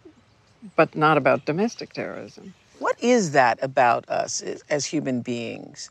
but 0.76 0.96
not 0.96 1.18
about 1.18 1.46
domestic 1.46 1.94
terrorism. 1.94 2.54
What 2.80 3.02
is 3.02 3.32
that 3.32 3.60
about 3.62 4.08
us 4.10 4.42
as- 4.70 4.86
human 4.86 5.22
beings? 5.22 5.90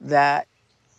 That, 0.00 0.46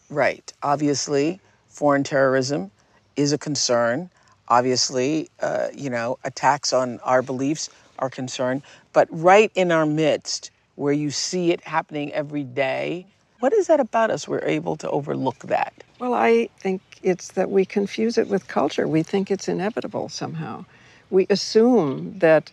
right, 0.09 0.51
obviously, 0.62 1.39
foreign 1.67 2.03
terrorism 2.03 2.71
is 3.15 3.33
a 3.33 3.38
concern. 3.38 4.09
Obviously, 4.47 5.29
uh, 5.39 5.67
you 5.73 5.89
know, 5.89 6.17
attacks 6.23 6.73
on 6.73 6.99
our 6.99 7.21
beliefs 7.21 7.69
are 7.99 8.09
concern. 8.09 8.62
But 8.93 9.07
right 9.12 9.51
in 9.55 9.71
our 9.71 9.86
midst, 9.86 10.51
where 10.75 10.93
you 10.93 11.12
see 11.12 11.51
it 11.51 11.62
happening 11.62 12.12
every 12.13 12.43
day, 12.43 13.05
what 13.39 13.53
is 13.53 13.67
that 13.67 13.79
about 13.79 14.09
us? 14.09 14.27
We're 14.27 14.43
able 14.45 14.75
to 14.77 14.89
overlook 14.89 15.39
that. 15.39 15.73
Well, 15.99 16.13
I 16.13 16.49
think 16.59 16.81
it's 17.01 17.29
that 17.33 17.51
we 17.51 17.65
confuse 17.65 18.17
it 18.17 18.27
with 18.27 18.47
culture. 18.47 18.88
We 18.88 19.03
think 19.03 19.29
it's 19.29 19.47
inevitable 19.47 20.09
somehow. 20.09 20.65
We 21.09 21.27
assume 21.29 22.19
that 22.19 22.51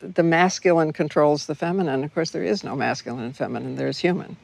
the 0.00 0.22
masculine 0.22 0.92
controls 0.92 1.46
the 1.46 1.54
feminine. 1.54 2.04
Of 2.04 2.14
course, 2.14 2.30
there 2.30 2.42
is 2.42 2.62
no 2.62 2.76
masculine 2.76 3.24
and 3.24 3.36
feminine, 3.36 3.76
there's 3.76 3.98
human. 3.98 4.36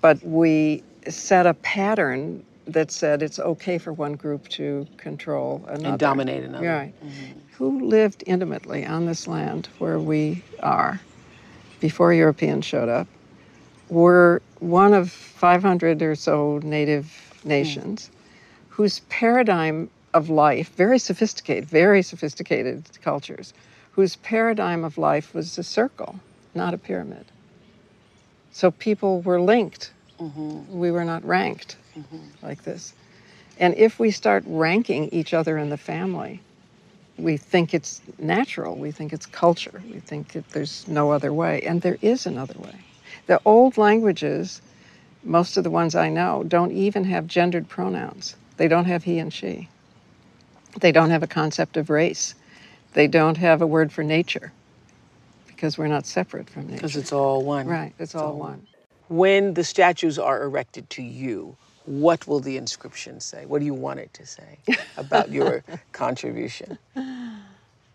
But 0.00 0.22
we 0.24 0.82
set 1.08 1.46
a 1.46 1.54
pattern 1.54 2.44
that 2.66 2.90
said 2.90 3.22
it's 3.22 3.38
okay 3.38 3.78
for 3.78 3.92
one 3.92 4.14
group 4.14 4.48
to 4.48 4.86
control 4.96 5.64
another. 5.66 5.88
And 5.88 5.98
dominate 5.98 6.44
another. 6.44 6.66
Right. 6.66 6.94
Mm-hmm. 7.04 7.38
who 7.56 7.86
lived 7.86 8.22
intimately 8.26 8.86
on 8.86 9.06
this 9.06 9.26
land 9.26 9.68
where 9.78 9.98
we 9.98 10.42
are 10.60 11.00
before 11.80 12.12
Europeans 12.12 12.64
showed 12.64 12.88
up 12.88 13.08
were 13.88 14.40
one 14.60 14.94
of 14.94 15.10
500 15.10 16.02
or 16.02 16.14
so 16.14 16.60
native 16.62 17.06
hmm. 17.42 17.48
nations 17.48 18.10
whose 18.68 19.00
paradigm 19.10 19.90
of 20.14 20.30
life, 20.30 20.74
very 20.76 20.98
sophisticated, 20.98 21.64
very 21.64 22.02
sophisticated 22.02 22.84
cultures, 23.02 23.52
whose 23.92 24.16
paradigm 24.16 24.84
of 24.84 24.98
life 24.98 25.34
was 25.34 25.58
a 25.58 25.62
circle, 25.62 26.18
not 26.54 26.74
a 26.74 26.78
pyramid. 26.78 27.26
So 28.52 28.70
people 28.70 29.20
were 29.22 29.40
linked. 29.40 29.92
Mm-hmm. 30.20 30.78
We 30.78 30.90
were 30.90 31.04
not 31.04 31.24
ranked 31.24 31.76
mm-hmm. 31.96 32.18
like 32.42 32.62
this. 32.62 32.94
And 33.58 33.74
if 33.76 33.98
we 33.98 34.10
start 34.10 34.44
ranking 34.46 35.08
each 35.10 35.34
other 35.34 35.58
in 35.58 35.70
the 35.70 35.76
family, 35.76 36.40
we 37.18 37.36
think 37.36 37.74
it's 37.74 38.00
natural, 38.18 38.76
we 38.76 38.90
think 38.90 39.12
it's 39.12 39.26
culture, 39.26 39.82
we 39.90 40.00
think 40.00 40.32
that 40.32 40.48
there's 40.50 40.86
no 40.88 41.12
other 41.12 41.32
way. 41.32 41.60
And 41.62 41.82
there 41.82 41.98
is 42.00 42.26
another 42.26 42.58
way. 42.58 42.74
The 43.26 43.40
old 43.44 43.76
languages, 43.76 44.62
most 45.22 45.56
of 45.56 45.64
the 45.64 45.70
ones 45.70 45.94
I 45.94 46.08
know, 46.08 46.44
don't 46.44 46.72
even 46.72 47.04
have 47.04 47.26
gendered 47.26 47.68
pronouns. 47.68 48.36
They 48.56 48.68
don't 48.68 48.86
have 48.86 49.04
he 49.04 49.18
and 49.18 49.32
she. 49.32 49.68
They 50.80 50.92
don't 50.92 51.10
have 51.10 51.22
a 51.22 51.28
concept 51.28 51.76
of 51.76 51.90
race. 51.90 52.34
They 52.94 53.06
don't 53.06 53.38
have 53.38 53.62
a 53.62 53.66
word 53.66 53.92
for 53.92 54.02
nature 54.02 54.52
because 55.46 55.78
we're 55.78 55.86
not 55.86 56.06
separate 56.06 56.50
from 56.50 56.66
nature. 56.66 56.76
Because 56.76 56.96
it's 56.96 57.12
all 57.12 57.42
one. 57.42 57.66
Right, 57.66 57.94
it's 57.98 58.14
all 58.14 58.34
one. 58.34 58.66
When 59.08 59.54
the 59.54 59.64
statues 59.64 60.18
are 60.18 60.42
erected 60.42 60.88
to 60.90 61.02
you, 61.02 61.56
what 61.84 62.26
will 62.26 62.40
the 62.40 62.56
inscription 62.56 63.20
say? 63.20 63.46
What 63.46 63.60
do 63.60 63.64
you 63.64 63.74
want 63.74 64.00
it 64.00 64.12
to 64.14 64.26
say 64.26 64.58
about 64.96 65.30
your 65.30 65.64
contribution? 65.92 66.78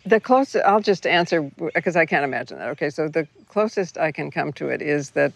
The 0.05 0.19
closest, 0.19 0.65
I'll 0.65 0.81
just 0.81 1.05
answer 1.05 1.51
because 1.73 1.95
I 1.95 2.05
can't 2.05 2.23
imagine 2.23 2.57
that. 2.59 2.69
Okay, 2.69 2.89
so 2.89 3.07
the 3.07 3.27
closest 3.49 3.97
I 3.97 4.11
can 4.11 4.31
come 4.31 4.53
to 4.53 4.69
it 4.69 4.81
is 4.81 5.11
that 5.11 5.33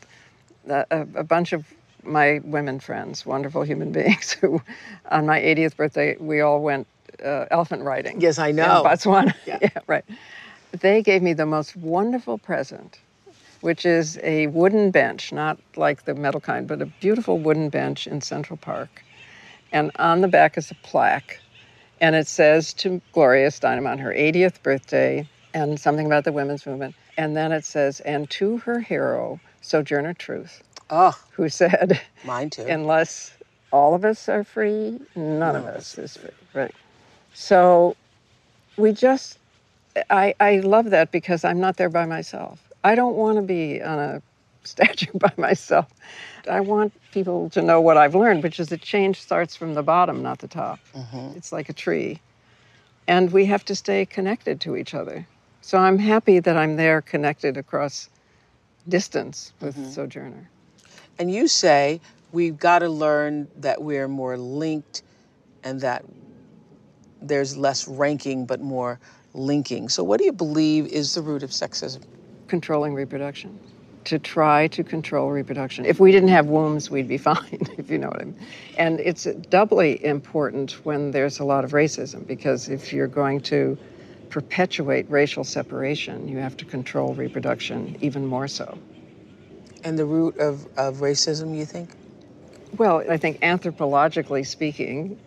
uh, 0.70 0.86
a, 0.92 1.02
a 1.16 1.24
bunch 1.24 1.54
of 1.54 1.66
my 2.04 2.40
women 2.44 2.80
friends, 2.80 3.26
wonderful 3.26 3.64
human 3.64 3.92
beings, 4.00 4.32
who 4.32 4.62
on 5.10 5.26
my 5.26 5.40
80th 5.40 5.76
birthday, 5.76 6.16
we 6.18 6.42
all 6.42 6.62
went 6.62 6.88
uh, 7.24 7.46
elephant 7.52 7.84
riding. 7.84 8.22
Yes, 8.22 8.40
I 8.40 8.50
in 8.50 8.56
know. 8.58 8.84
Botswana. 8.86 9.34
Yeah. 9.46 9.58
yeah, 9.62 9.70
right. 9.88 10.06
They 10.72 11.02
gave 11.02 11.22
me 11.22 11.34
the 11.34 11.46
most 11.46 11.76
wonderful 11.76 12.38
present, 12.38 13.00
which 13.62 13.86
is 13.86 14.18
a 14.24 14.48
wooden 14.48 14.92
bench, 14.92 15.32
not 15.34 15.58
like 15.76 16.06
the 16.06 16.16
metal 16.16 16.40
kind, 16.40 16.68
but 16.68 16.82
a 16.82 16.86
beautiful 16.86 17.40
wooden 17.40 17.70
bench 17.70 18.08
in 18.08 18.22
Central 18.22 18.58
Park. 18.58 19.04
And 19.72 19.92
on 19.98 20.22
the 20.22 20.28
back 20.28 20.58
is 20.58 20.72
a 20.72 20.76
plaque, 20.76 21.40
and 22.00 22.16
it 22.16 22.28
says 22.28 22.74
to 22.76 23.02
Gloria 23.14 23.50
Steinem 23.50 23.88
on 23.90 23.98
her 24.00 24.14
80th 24.14 24.62
birthday, 24.64 25.28
and 25.54 25.80
something 25.80 26.06
about 26.06 26.24
the 26.24 26.32
women's 26.32 26.66
movement. 26.66 26.96
And 27.18 27.36
then 27.36 27.52
it 27.52 27.66
says, 27.66 28.00
and 28.02 28.30
to 28.32 28.58
her 28.60 28.80
hero, 28.80 29.40
Sojourner 29.62 30.14
Truth, 30.14 30.64
Oh, 30.90 31.18
who 31.32 31.48
said, 31.50 32.02
mine 32.26 32.50
too. 32.50 32.64
unless 32.64 33.34
all 33.72 33.94
of 33.94 34.04
us 34.04 34.28
are 34.28 34.44
free, 34.44 35.00
none 35.16 35.56
of 35.56 35.66
us 35.66 35.98
is 35.98 36.18
free. 36.18 36.32
Right. 36.54 36.74
So 37.34 37.96
we 38.78 38.92
just, 38.92 39.38
I, 40.10 40.34
I 40.40 40.58
love 40.58 40.90
that 40.90 41.12
because 41.12 41.44
I'm 41.44 41.60
not 41.60 41.78
there 41.78 41.90
by 41.90 42.06
myself. 42.06 42.62
I 42.84 42.96
don't 42.96 43.16
want 43.16 43.38
to 43.38 43.42
be 43.42 43.82
on 43.82 44.00
a 44.00 44.22
statue 44.64 45.12
by 45.16 45.32
myself. 45.38 45.88
I 46.50 46.60
want 46.60 46.94
people 47.12 47.50
to 47.52 47.62
know 47.62 47.82
what 47.82 47.98
I've 47.98 48.16
learned, 48.16 48.44
which 48.44 48.60
is 48.60 48.70
that 48.70 48.82
change 48.82 49.20
starts 49.20 49.56
from 49.56 49.74
the 49.74 49.84
bottom, 49.84 50.22
not 50.22 50.40
the 50.40 50.48
top. 50.48 50.80
Mm-hmm. 50.94 51.38
It's 51.38 51.52
like 51.52 51.70
a 51.70 51.74
tree. 51.74 52.20
And 53.08 53.32
we 53.32 53.46
have 53.46 53.66
to 53.66 53.76
stay 53.76 54.06
connected 54.06 54.62
to 54.62 54.76
each 54.76 54.94
other. 54.94 55.26
So 55.62 55.78
I'm 55.78 56.00
happy 56.00 56.40
that 56.40 56.58
I'm 56.58 56.76
there 56.76 57.02
connected 57.02 57.58
across 57.58 58.10
distance 58.88 59.54
with 59.62 59.76
mm-hmm. 59.76 59.90
Sojourner. 59.90 60.50
And 61.20 61.32
you 61.32 61.48
say 61.48 62.02
we've 62.32 62.58
got 62.58 62.80
to 62.80 62.90
learn 62.90 63.48
that 63.58 63.82
we're 63.82 64.08
more 64.08 64.38
linked 64.38 65.04
and 65.64 65.82
that 65.82 66.04
there's 67.22 67.58
less 67.58 67.88
ranking 67.88 68.46
but 68.46 68.62
more 68.62 69.00
linking. 69.34 69.90
So, 69.90 70.04
what 70.04 70.20
do 70.20 70.26
you 70.26 70.34
believe 70.34 70.88
is 70.88 71.14
the 71.14 71.22
root 71.22 71.44
of 71.44 71.52
sexism? 71.52 72.04
controlling 72.52 72.94
reproduction, 72.94 73.58
to 74.04 74.20
try 74.20 74.68
to 74.68 74.84
control 74.84 75.32
reproduction. 75.32 75.86
If 75.86 76.02
we 76.02 76.12
didn't 76.12 76.30
have 76.30 76.48
wombs, 76.48 76.92
we'd 76.92 77.08
be 77.08 77.18
fine, 77.32 77.62
if 77.78 77.90
you 77.90 77.98
know 77.98 78.10
what 78.10 78.22
I 78.22 78.26
mean. 78.26 78.40
And 78.78 79.00
it's 79.00 79.24
doubly 79.50 80.04
important 80.04 80.72
when 80.84 81.12
there's 81.12 81.40
a 81.40 81.46
lot 81.46 81.64
of 81.64 81.72
racism, 81.72 82.28
because 82.28 82.68
if 82.68 82.92
you're 82.92 83.08
going 83.08 83.40
to 83.54 83.78
perpetuate 84.30 85.10
racial 85.10 85.46
separation, 85.46 86.28
you 86.28 86.38
have 86.40 86.58
to 86.58 86.66
control 86.66 87.14
reproduction 87.14 87.98
even 88.02 88.26
more 88.26 88.50
so. 88.50 88.78
And 89.86 89.98
the 89.98 90.06
root 90.06 90.38
of, 90.38 90.68
of 90.78 90.98
racism, 90.98 91.58
you 91.58 91.66
think? 91.66 91.90
Well, 92.78 93.04
I 93.10 93.18
think 93.18 93.40
anthropologically 93.40 94.46
speaking, 94.46 95.18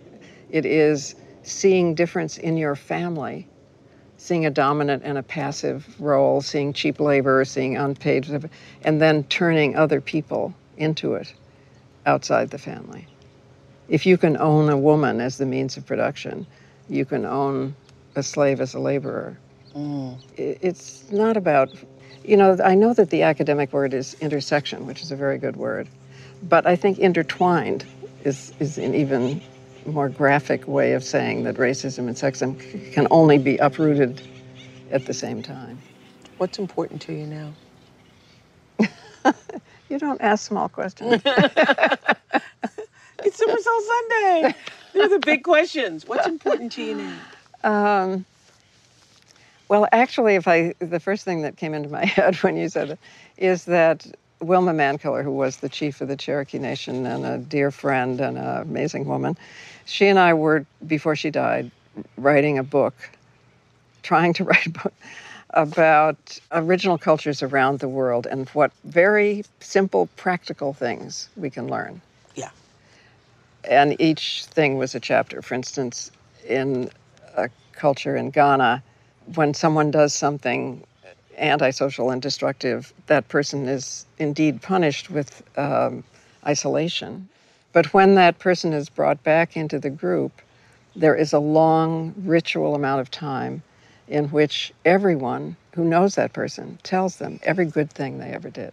it 0.50 0.66
is 0.66 1.14
seeing 1.44 1.94
difference 1.94 2.38
in 2.38 2.56
your 2.56 2.74
family, 2.74 3.46
seeing 4.16 4.46
a 4.46 4.50
dominant 4.50 5.02
and 5.04 5.18
a 5.18 5.22
passive 5.22 6.00
role, 6.00 6.40
seeing 6.40 6.72
cheap 6.72 7.00
labor, 7.00 7.44
seeing 7.44 7.76
unpaid, 7.76 8.50
and 8.82 9.00
then 9.00 9.24
turning 9.24 9.76
other 9.76 10.00
people 10.00 10.54
into 10.76 11.14
it 11.14 11.32
outside 12.06 12.50
the 12.50 12.58
family. 12.58 13.06
If 13.88 14.06
you 14.06 14.16
can 14.16 14.36
own 14.38 14.70
a 14.70 14.78
woman 14.78 15.20
as 15.20 15.38
the 15.38 15.46
means 15.46 15.76
of 15.76 15.86
production, 15.86 16.46
you 16.88 17.04
can 17.04 17.24
own 17.24 17.74
a 18.16 18.22
slave 18.22 18.60
as 18.60 18.74
a 18.74 18.78
laborer. 18.78 19.38
Mm. 19.74 20.16
I- 20.38 20.58
It's 20.62 21.10
not 21.10 21.36
about, 21.36 21.70
you 22.24 22.36
know, 22.36 22.56
I 22.64 22.74
know 22.74 22.94
that 22.94 23.10
the 23.10 23.22
academic 23.22 23.72
word 23.72 23.92
is 23.92 24.14
intersection, 24.20 24.86
which 24.86 25.02
is 25.02 25.12
a 25.12 25.16
very 25.16 25.38
good 25.38 25.56
word, 25.56 25.88
but 26.42 26.66
I 26.66 26.76
think 26.76 26.98
intertwined 26.98 27.84
is, 28.24 28.52
is 28.58 28.78
an 28.78 28.94
even 28.94 29.42
more 29.86 30.08
graphic 30.08 30.66
way 30.66 30.92
of 30.92 31.04
saying 31.04 31.44
that 31.44 31.56
racism 31.56 32.08
and 32.08 32.16
sexism 32.16 32.92
can 32.92 33.06
only 33.10 33.38
be 33.38 33.56
uprooted 33.58 34.22
at 34.90 35.06
the 35.06 35.14
same 35.14 35.42
time. 35.42 35.78
What's 36.38 36.58
important 36.58 37.02
to 37.02 37.12
you 37.12 37.26
now? 37.26 37.52
You 39.90 39.98
don't 39.98 40.20
ask 40.22 40.46
small 40.46 40.68
questions. 40.68 41.22
It's 43.24 43.38
Super 43.38 43.56
Soul 43.58 43.80
Sunday. 43.80 44.54
They're 44.92 45.08
the 45.08 45.18
big 45.18 45.44
questions. 45.44 46.06
What's 46.06 46.26
important 46.26 46.72
to 46.72 46.82
you 46.82 46.94
now? 46.94 47.16
Um, 47.64 48.24
well, 49.68 49.88
actually, 49.92 50.34
if 50.34 50.46
I 50.46 50.74
the 50.78 51.00
first 51.00 51.24
thing 51.24 51.42
that 51.42 51.56
came 51.56 51.72
into 51.74 51.88
my 51.88 52.04
head 52.16 52.36
when 52.36 52.56
you 52.56 52.68
said 52.68 52.90
it 52.90 52.98
is 53.38 53.64
that 53.64 54.06
Wilma 54.40 54.72
Mankiller, 54.72 55.22
who 55.22 55.32
was 55.32 55.58
the 55.58 55.68
chief 55.68 56.00
of 56.00 56.08
the 56.08 56.16
Cherokee 56.16 56.58
Nation 56.58 57.06
and 57.06 57.24
a 57.24 57.38
dear 57.38 57.70
friend 57.70 58.20
and 58.20 58.36
an 58.38 58.62
amazing 58.62 59.06
woman, 59.06 59.36
she 59.84 60.06
and 60.08 60.18
I 60.18 60.34
were 60.34 60.66
before 60.86 61.16
she 61.16 61.30
died 61.30 61.70
writing 62.16 62.58
a 62.58 62.62
book, 62.64 62.94
trying 64.02 64.32
to 64.34 64.44
write 64.50 64.66
a 64.66 64.70
book 64.70 64.94
about 65.50 66.38
original 66.52 66.98
cultures 66.98 67.42
around 67.42 67.78
the 67.78 67.88
world 67.88 68.26
and 68.26 68.48
what 68.50 68.72
very 68.84 69.44
simple, 69.60 70.08
practical 70.16 70.72
things 70.72 71.28
we 71.36 71.50
can 71.50 71.68
learn 71.68 72.00
Yeah. 72.34 72.50
and 73.64 74.00
each 74.00 74.44
thing 74.46 74.78
was 74.78 74.94
a 74.94 75.00
chapter. 75.00 75.42
For 75.42 75.54
instance, 75.54 76.10
in 76.48 76.90
a 77.36 77.48
culture 77.72 78.16
in 78.16 78.30
Ghana, 78.30 78.82
when 79.34 79.54
someone 79.54 79.90
does 79.90 80.12
something 80.12 80.82
antisocial 81.38 82.10
and 82.10 82.22
destructive, 82.22 82.92
that 83.06 83.28
person 83.28 83.68
is 83.68 84.06
indeed 84.18 84.62
punished 84.62 85.10
with 85.10 85.42
um, 85.58 86.04
isolation. 86.46 87.28
But 87.72 87.92
when 87.92 88.14
that 88.14 88.38
person 88.38 88.72
is 88.72 88.88
brought 88.88 89.22
back 89.22 89.56
into 89.56 89.78
the 89.78 89.90
group, 89.90 90.40
there 90.96 91.14
is 91.14 91.32
a 91.32 91.38
long 91.38 92.14
ritual 92.18 92.74
amount 92.74 93.00
of 93.00 93.10
time 93.10 93.62
in 94.06 94.26
which 94.26 94.72
everyone 94.84 95.56
who 95.74 95.84
knows 95.84 96.14
that 96.14 96.32
person 96.32 96.78
tells 96.82 97.16
them 97.16 97.40
every 97.42 97.64
good 97.64 97.90
thing 97.92 98.18
they 98.18 98.30
ever 98.30 98.50
did. 98.50 98.72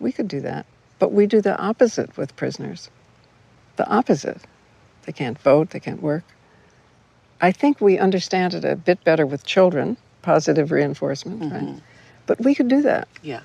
We 0.00 0.10
could 0.10 0.28
do 0.28 0.40
that, 0.40 0.66
but 0.98 1.12
we 1.12 1.26
do 1.26 1.40
the 1.40 1.56
opposite 1.58 2.16
with 2.16 2.34
prisoners 2.36 2.90
the 3.76 3.88
opposite. 3.88 4.40
They 5.06 5.12
can't 5.12 5.38
vote, 5.38 5.70
they 5.70 5.80
can't 5.80 6.02
work. 6.02 6.24
I 7.40 7.52
think 7.52 7.80
we 7.80 7.98
understand 7.98 8.54
it 8.54 8.64
a 8.64 8.76
bit 8.76 9.02
better 9.02 9.26
with 9.26 9.44
children, 9.44 9.96
positive 10.22 10.70
reinforcement, 10.70 11.52
right? 11.52 11.62
Mm-hmm. 11.62 11.78
But 12.26 12.40
we 12.40 12.54
could 12.54 12.68
do 12.68 12.82
that. 12.82 13.08
Yeah. 13.22 13.40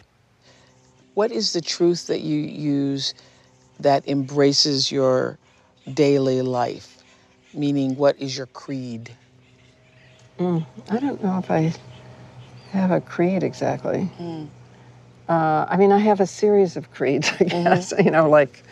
What 1.16 1.32
is 1.32 1.54
the 1.54 1.62
truth 1.62 2.08
that 2.08 2.22
you 2.22 2.40
use 2.40 3.13
that 3.80 4.08
embraces 4.08 4.92
your 4.92 5.38
daily 5.94 6.42
life? 6.42 7.04
Meaning, 7.54 7.96
what 7.96 8.20
is 8.20 8.38
your 8.38 8.46
creed? 8.48 9.12
Mm, 10.38 10.66
I 10.92 11.00
don't 11.00 11.24
know 11.24 11.40
if 11.40 11.50
I 11.50 11.74
have 12.72 12.92
a 12.92 13.02
creed 13.02 13.44
exactly. 13.44 14.10
Mm. 14.20 14.48
Uh, 15.28 15.66
I 15.68 15.78
mean, 15.78 15.92
I 15.92 15.98
have 15.98 16.20
a 16.20 16.28
series 16.28 16.78
of 16.78 16.92
creeds, 16.92 17.30
I 17.40 17.46
mm-hmm. 17.46 17.63
guess, 17.63 17.94
you 17.98 18.12
know, 18.12 18.30
like 18.30 18.63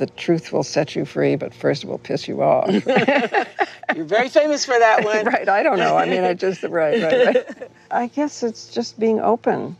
the 0.00 0.06
truth 0.06 0.50
will 0.50 0.62
set 0.62 0.96
you 0.96 1.04
free, 1.04 1.36
but 1.36 1.52
first 1.52 1.84
it 1.84 1.86
will 1.86 1.98
piss 1.98 2.26
you 2.26 2.42
off. 2.42 2.70
You're 3.94 4.04
very 4.06 4.30
famous 4.30 4.64
for 4.64 4.78
that 4.78 5.04
one. 5.04 5.26
right, 5.34 5.46
I 5.46 5.62
don't 5.62 5.78
know. 5.78 5.94
I 5.98 6.06
mean, 6.08 6.24
I 6.24 6.32
just, 6.32 6.62
right, 6.62 7.02
right, 7.02 7.26
right. 7.26 7.70
I 7.90 8.06
guess 8.06 8.42
it's 8.42 8.72
just 8.72 8.98
being 8.98 9.20
open. 9.20 9.76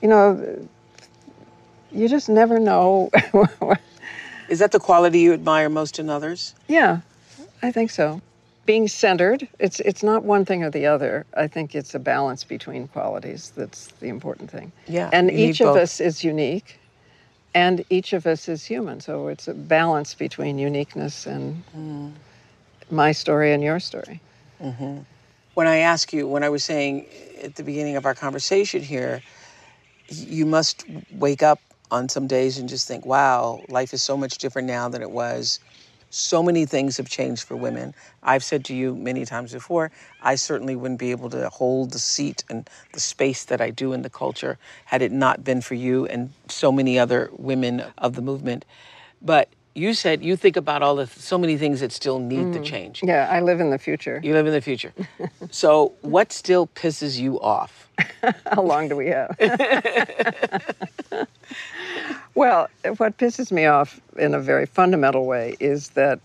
You 0.00 0.08
know, 0.08 0.68
you 1.92 2.08
just 2.08 2.30
never 2.30 2.58
know. 2.58 3.10
Is 4.48 4.58
that 4.60 4.72
the 4.72 4.80
quality 4.80 5.20
you 5.20 5.34
admire 5.34 5.68
most 5.68 5.98
in 5.98 6.08
others? 6.10 6.54
yeah, 6.66 7.00
I 7.62 7.70
think 7.72 7.90
so. 7.90 8.22
Being 8.66 8.88
centered, 8.88 9.46
it's, 9.58 9.80
it's 9.80 10.02
not 10.02 10.24
one 10.24 10.46
thing 10.46 10.64
or 10.64 10.70
the 10.70 10.86
other. 10.86 11.26
I 11.36 11.46
think 11.48 11.74
it's 11.74 11.94
a 11.94 11.98
balance 11.98 12.42
between 12.44 12.88
qualities 12.88 13.52
that's 13.54 13.88
the 14.00 14.08
important 14.08 14.50
thing. 14.50 14.72
Yeah, 14.88 15.10
And 15.12 15.30
each 15.30 15.60
of 15.60 15.74
both. 15.74 15.82
us 15.82 16.00
is 16.00 16.24
unique, 16.24 16.78
and 17.54 17.84
each 17.88 18.12
of 18.12 18.26
us 18.26 18.48
is 18.48 18.64
human. 18.64 19.00
So 19.00 19.28
it's 19.28 19.48
a 19.48 19.54
balance 19.54 20.14
between 20.14 20.58
uniqueness 20.58 21.26
and 21.26 21.62
Mm. 21.76 22.12
my 22.90 23.12
story 23.12 23.52
and 23.52 23.62
your 23.62 23.80
story. 23.80 24.20
when 25.54 25.66
I 25.68 25.78
ask 25.78 26.12
you, 26.12 26.26
when 26.26 26.42
I 26.42 26.48
was 26.48 26.64
saying 26.64 27.06
at 27.42 27.54
the 27.54 27.62
beginning 27.62 27.96
of 27.96 28.04
our 28.06 28.14
conversation 28.14 28.82
here, 28.82 29.22
you 30.08 30.46
must 30.46 30.84
wake 31.10 31.42
up 31.42 31.60
on 31.90 32.08
some 32.08 32.26
days 32.26 32.58
and 32.58 32.68
just 32.68 32.88
think, 32.88 33.06
wow, 33.06 33.64
life 33.68 33.94
is 33.94 34.02
so 34.02 34.16
much 34.16 34.38
different 34.38 34.66
now 34.66 34.88
than 34.88 35.00
it 35.02 35.10
was. 35.10 35.60
So 36.14 36.44
many 36.44 36.64
things 36.64 36.96
have 36.98 37.08
changed 37.08 37.42
for 37.42 37.56
women. 37.56 37.92
I've 38.22 38.44
said 38.44 38.64
to 38.66 38.74
you 38.74 38.94
many 38.94 39.24
times 39.24 39.52
before, 39.52 39.90
I 40.22 40.36
certainly 40.36 40.76
wouldn't 40.76 41.00
be 41.00 41.10
able 41.10 41.28
to 41.30 41.48
hold 41.48 41.90
the 41.90 41.98
seat 41.98 42.44
and 42.48 42.70
the 42.92 43.00
space 43.00 43.44
that 43.46 43.60
I 43.60 43.70
do 43.70 43.92
in 43.92 44.02
the 44.02 44.10
culture 44.10 44.56
had 44.84 45.02
it 45.02 45.10
not 45.10 45.42
been 45.42 45.60
for 45.60 45.74
you 45.74 46.06
and 46.06 46.30
so 46.48 46.70
many 46.70 47.00
other 47.00 47.30
women 47.36 47.82
of 47.98 48.14
the 48.14 48.22
movement. 48.22 48.64
But 49.20 49.48
you 49.74 49.92
said 49.92 50.22
you 50.22 50.36
think 50.36 50.56
about 50.56 50.82
all 50.82 50.94
the 50.94 51.08
so 51.08 51.36
many 51.36 51.56
things 51.56 51.80
that 51.80 51.90
still 51.90 52.20
need 52.20 52.52
to 52.52 52.60
mm. 52.60 52.64
change. 52.64 53.02
Yeah, 53.02 53.28
I 53.28 53.40
live 53.40 53.58
in 53.58 53.70
the 53.70 53.78
future. 53.78 54.20
You 54.22 54.34
live 54.34 54.46
in 54.46 54.52
the 54.52 54.60
future. 54.60 54.92
so, 55.50 55.94
what 56.02 56.32
still 56.32 56.68
pisses 56.68 57.18
you 57.18 57.40
off? 57.40 57.88
How 58.52 58.62
long 58.62 58.88
do 58.88 58.94
we 58.94 59.08
have? 59.08 59.36
well, 62.34 62.68
what 62.96 63.16
pisses 63.18 63.52
me 63.52 63.66
off 63.66 64.00
in 64.16 64.34
a 64.34 64.40
very 64.40 64.66
fundamental 64.66 65.26
way 65.26 65.56
is 65.60 65.90
that 65.90 66.20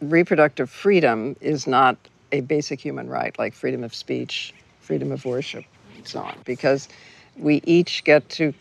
reproductive 0.00 0.70
freedom 0.70 1.36
is 1.40 1.66
not 1.66 1.96
a 2.32 2.40
basic 2.40 2.80
human 2.80 3.08
right, 3.08 3.38
like 3.38 3.54
freedom 3.54 3.84
of 3.84 3.94
speech, 3.94 4.52
freedom 4.80 5.12
of 5.12 5.24
worship, 5.24 5.64
and 5.96 6.06
so 6.06 6.20
on, 6.20 6.36
because 6.44 6.88
we 7.36 7.62
each 7.64 8.04
get 8.04 8.28
to. 8.30 8.52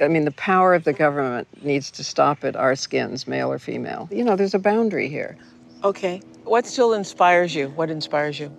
I 0.00 0.08
mean, 0.08 0.24
the 0.24 0.30
power 0.32 0.74
of 0.74 0.84
the 0.84 0.94
government 0.94 1.46
needs 1.62 1.90
to 1.92 2.04
stop 2.04 2.42
at 2.42 2.56
our 2.56 2.74
skins, 2.74 3.26
male 3.26 3.52
or 3.52 3.58
female. 3.58 4.08
You 4.10 4.24
know, 4.24 4.34
there's 4.34 4.54
a 4.54 4.58
boundary 4.58 5.08
here. 5.08 5.36
Okay. 5.84 6.22
What 6.44 6.66
still 6.66 6.94
inspires 6.94 7.54
you? 7.54 7.68
What 7.68 7.90
inspires 7.90 8.40
you? 8.40 8.50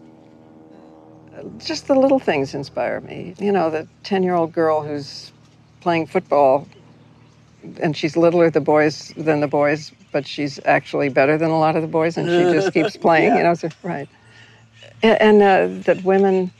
just 1.58 1.88
the 1.88 1.96
little 1.96 2.20
things 2.20 2.54
inspire 2.54 3.00
me. 3.02 3.36
You 3.40 3.52
know, 3.52 3.70
the 3.70 3.88
10 4.04 4.24
year 4.24 4.36
old 4.36 4.54
girl 4.54 4.84
who's 4.84 5.32
playing 5.80 6.08
football 6.08 6.68
and 7.82 7.98
she's 7.98 8.18
littler 8.18 8.50
the 8.52 8.62
boys 8.62 9.14
than 9.18 9.42
the 9.42 9.48
boys, 9.48 9.94
but 10.12 10.28
she's 10.28 10.60
actually 10.66 11.10
better 11.10 11.38
than 11.38 11.52
a 11.52 11.60
lot 11.60 11.76
of 11.76 11.82
the 11.84 11.88
boys 11.90 12.18
and 12.18 12.32
she 12.32 12.46
just 12.46 12.72
keeps 12.74 12.98
playing, 12.98 13.36
you 13.36 13.44
know, 13.44 13.54
so, 13.56 13.70
right. 13.84 14.10
And 15.04 15.42
uh, 15.42 15.84
that 15.86 16.04
women 16.04 16.54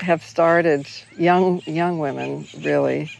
have 0.00 0.24
started, 0.24 0.90
young, 1.16 1.62
young 1.66 1.98
women 1.98 2.48
really, 2.54 3.12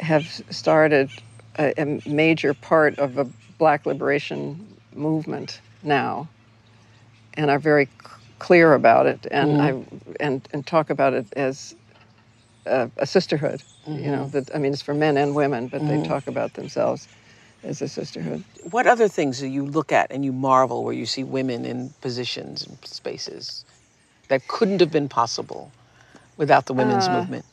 have 0.00 0.28
started 0.50 1.22
a, 1.58 1.74
a 1.80 2.02
major 2.06 2.54
part 2.54 2.98
of 2.98 3.18
a 3.18 3.26
black 3.58 3.86
liberation 3.86 4.80
movement 4.94 5.62
now 5.82 6.30
and 7.34 7.50
are 7.50 7.60
very 7.60 7.86
c- 7.86 7.92
clear 8.40 8.74
about 8.74 9.06
it 9.06 9.26
and 9.30 9.56
I 9.58 9.74
and 10.20 10.46
and 10.52 10.66
talk 10.66 10.90
about 10.90 11.14
it 11.14 11.28
as 11.36 11.74
a, 12.66 12.90
a 12.96 13.06
sisterhood. 13.06 13.62
You 13.86 14.10
know 14.10 14.24
mm-hmm. 14.24 14.30
that 14.30 14.54
I 14.54 14.58
mean 14.58 14.72
it's 14.72 14.82
for 14.82 14.94
men 14.94 15.16
and 15.16 15.34
women, 15.34 15.68
but 15.68 15.80
they 15.80 15.94
mm-hmm. 15.94 16.04
talk 16.04 16.26
about 16.26 16.54
themselves 16.54 17.08
as 17.64 17.82
a 17.82 17.88
sisterhood. 17.88 18.44
What 18.70 18.86
other 18.86 19.08
things 19.08 19.40
do 19.40 19.46
you 19.46 19.64
look 19.64 19.92
at 19.92 20.10
and 20.10 20.24
you 20.24 20.32
marvel 20.32 20.84
where 20.84 20.94
you 20.94 21.06
see 21.06 21.24
women 21.24 21.64
in 21.64 21.90
positions 22.00 22.66
and 22.66 22.78
spaces 22.84 23.64
that 24.28 24.46
couldn't 24.48 24.80
have 24.80 24.90
been 24.90 25.08
possible 25.08 25.70
without 26.36 26.66
the 26.66 26.74
women's 26.74 27.06
uh, 27.06 27.18
movement? 27.18 27.44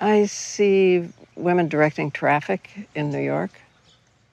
I 0.00 0.26
see 0.26 1.08
women 1.36 1.68
directing 1.68 2.10
traffic 2.10 2.70
in 2.94 3.10
New 3.10 3.20
York 3.20 3.50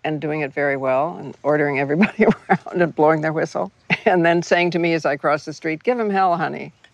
and 0.04 0.22
doing 0.22 0.42
it 0.42 0.54
very 0.54 0.78
well 0.78 1.18
and 1.18 1.36
ordering 1.44 1.80
everybody 1.80 2.26
around 2.50 2.82
and 2.82 2.96
blowing 2.96 3.22
their 3.22 3.34
whistle 3.34 3.72
and 4.06 4.26
then 4.26 4.42
saying 4.42 4.72
to 4.72 4.80
me 4.80 4.94
as 4.94 5.06
I 5.06 5.18
cross 5.18 5.46
the 5.46 5.54
street, 5.54 5.84
"Give 5.84 6.00
him 6.00 6.10
hell, 6.10 6.38
honey." 6.38 6.74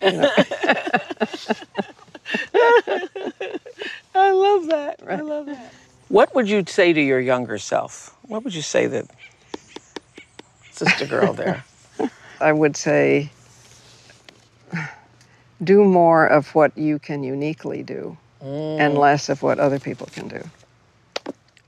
I 4.14 4.30
love 4.30 4.66
that. 4.68 5.00
I 5.08 5.20
love 5.20 5.46
that. 5.46 5.72
What 6.08 6.34
would 6.34 6.48
you 6.48 6.64
say 6.66 6.92
to 6.92 7.00
your 7.00 7.20
younger 7.20 7.58
self? 7.58 8.16
What 8.22 8.44
would 8.44 8.54
you 8.54 8.62
say 8.62 8.86
that 8.86 9.06
sister 10.70 11.06
girl 11.06 11.32
there? 11.32 11.64
I 12.40 12.52
would 12.52 12.76
say 12.76 13.30
do 15.62 15.84
more 15.84 16.26
of 16.26 16.54
what 16.54 16.76
you 16.76 16.98
can 16.98 17.22
uniquely 17.22 17.82
do 17.82 18.16
and 18.40 18.94
mm. 18.94 18.98
less 18.98 19.28
of 19.28 19.42
what 19.42 19.58
other 19.58 19.78
people 19.78 20.08
can 20.12 20.28
do. 20.28 20.42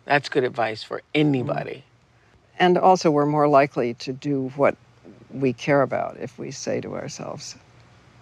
That's 0.05 0.29
good 0.29 0.44
advice 0.44 0.83
for 0.83 1.02
anybody. 1.14 1.76
Mm. 1.76 1.83
And 2.59 2.79
also, 2.79 3.11
we're 3.11 3.26
more 3.26 3.48
likely 3.48 3.94
to 3.94 4.12
do 4.12 4.52
what 4.57 4.76
we 5.31 5.52
care 5.52 5.83
about 5.83 6.16
if 6.18 6.38
we 6.38 6.50
say 6.50 6.81
to 6.81 6.94
ourselves, 6.94 7.57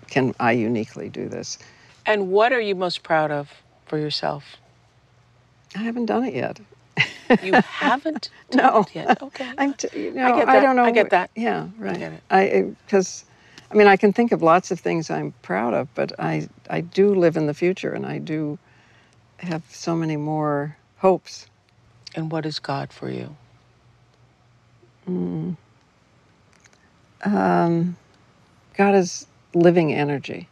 Can 0.09 0.35
I 0.41 0.53
uniquely 0.53 1.09
do 1.09 1.29
this? 1.29 1.59
And 2.07 2.31
what 2.31 2.53
are 2.53 2.61
you 2.61 2.75
most 2.75 3.03
proud 3.03 3.31
of 3.31 3.51
for 3.87 3.99
yourself? 3.99 4.57
I 5.75 5.81
haven't 5.81 6.07
done 6.07 6.25
it 6.25 6.35
yet. 6.35 6.61
You 7.43 7.55
haven't 7.55 8.31
done 8.51 8.61
No. 8.75 8.81
it 8.83 8.95
yet. 8.95 9.23
Okay. 9.23 9.49
I'm 9.59 9.75
t- 9.75 9.89
you 9.95 10.11
know, 10.13 10.27
I 10.27 10.37
get 10.37 10.49
I 10.49 10.53
that. 10.53 10.63
don't 10.63 10.77
know. 10.77 10.85
I 10.85 10.91
get 10.91 11.11
that. 11.11 11.31
Yeah, 11.35 11.69
right. 11.79 11.99
get 11.99 12.13
it. 12.13 12.23
I 12.31 12.73
because, 12.87 13.25
I 13.71 13.75
mean, 13.75 13.87
I 13.87 13.97
can 13.97 14.13
think 14.13 14.33
of 14.33 14.43
lots 14.43 14.71
of 14.71 14.79
things 14.81 15.11
I'm 15.11 15.33
proud 15.43 15.75
of, 15.75 15.89
but 15.95 16.13
I 16.19 16.49
I 16.71 16.81
do 16.83 17.15
live 17.15 17.37
in 17.37 17.47
the 17.47 17.55
future, 17.55 17.93
and 17.93 18.07
I 18.07 18.19
do 18.19 18.59
have 19.39 19.63
so 19.71 19.97
many 19.97 20.17
more 20.17 20.77
hopes. 20.99 21.47
And 22.15 22.31
what 22.31 22.47
is 22.47 22.61
God 22.61 22.93
for 22.93 23.11
you? 23.11 23.37
Mm. 25.09 25.57
Um, 27.25 27.97
God 28.77 28.95
is 28.95 29.27
living 29.55 29.93
energy. 29.93 30.49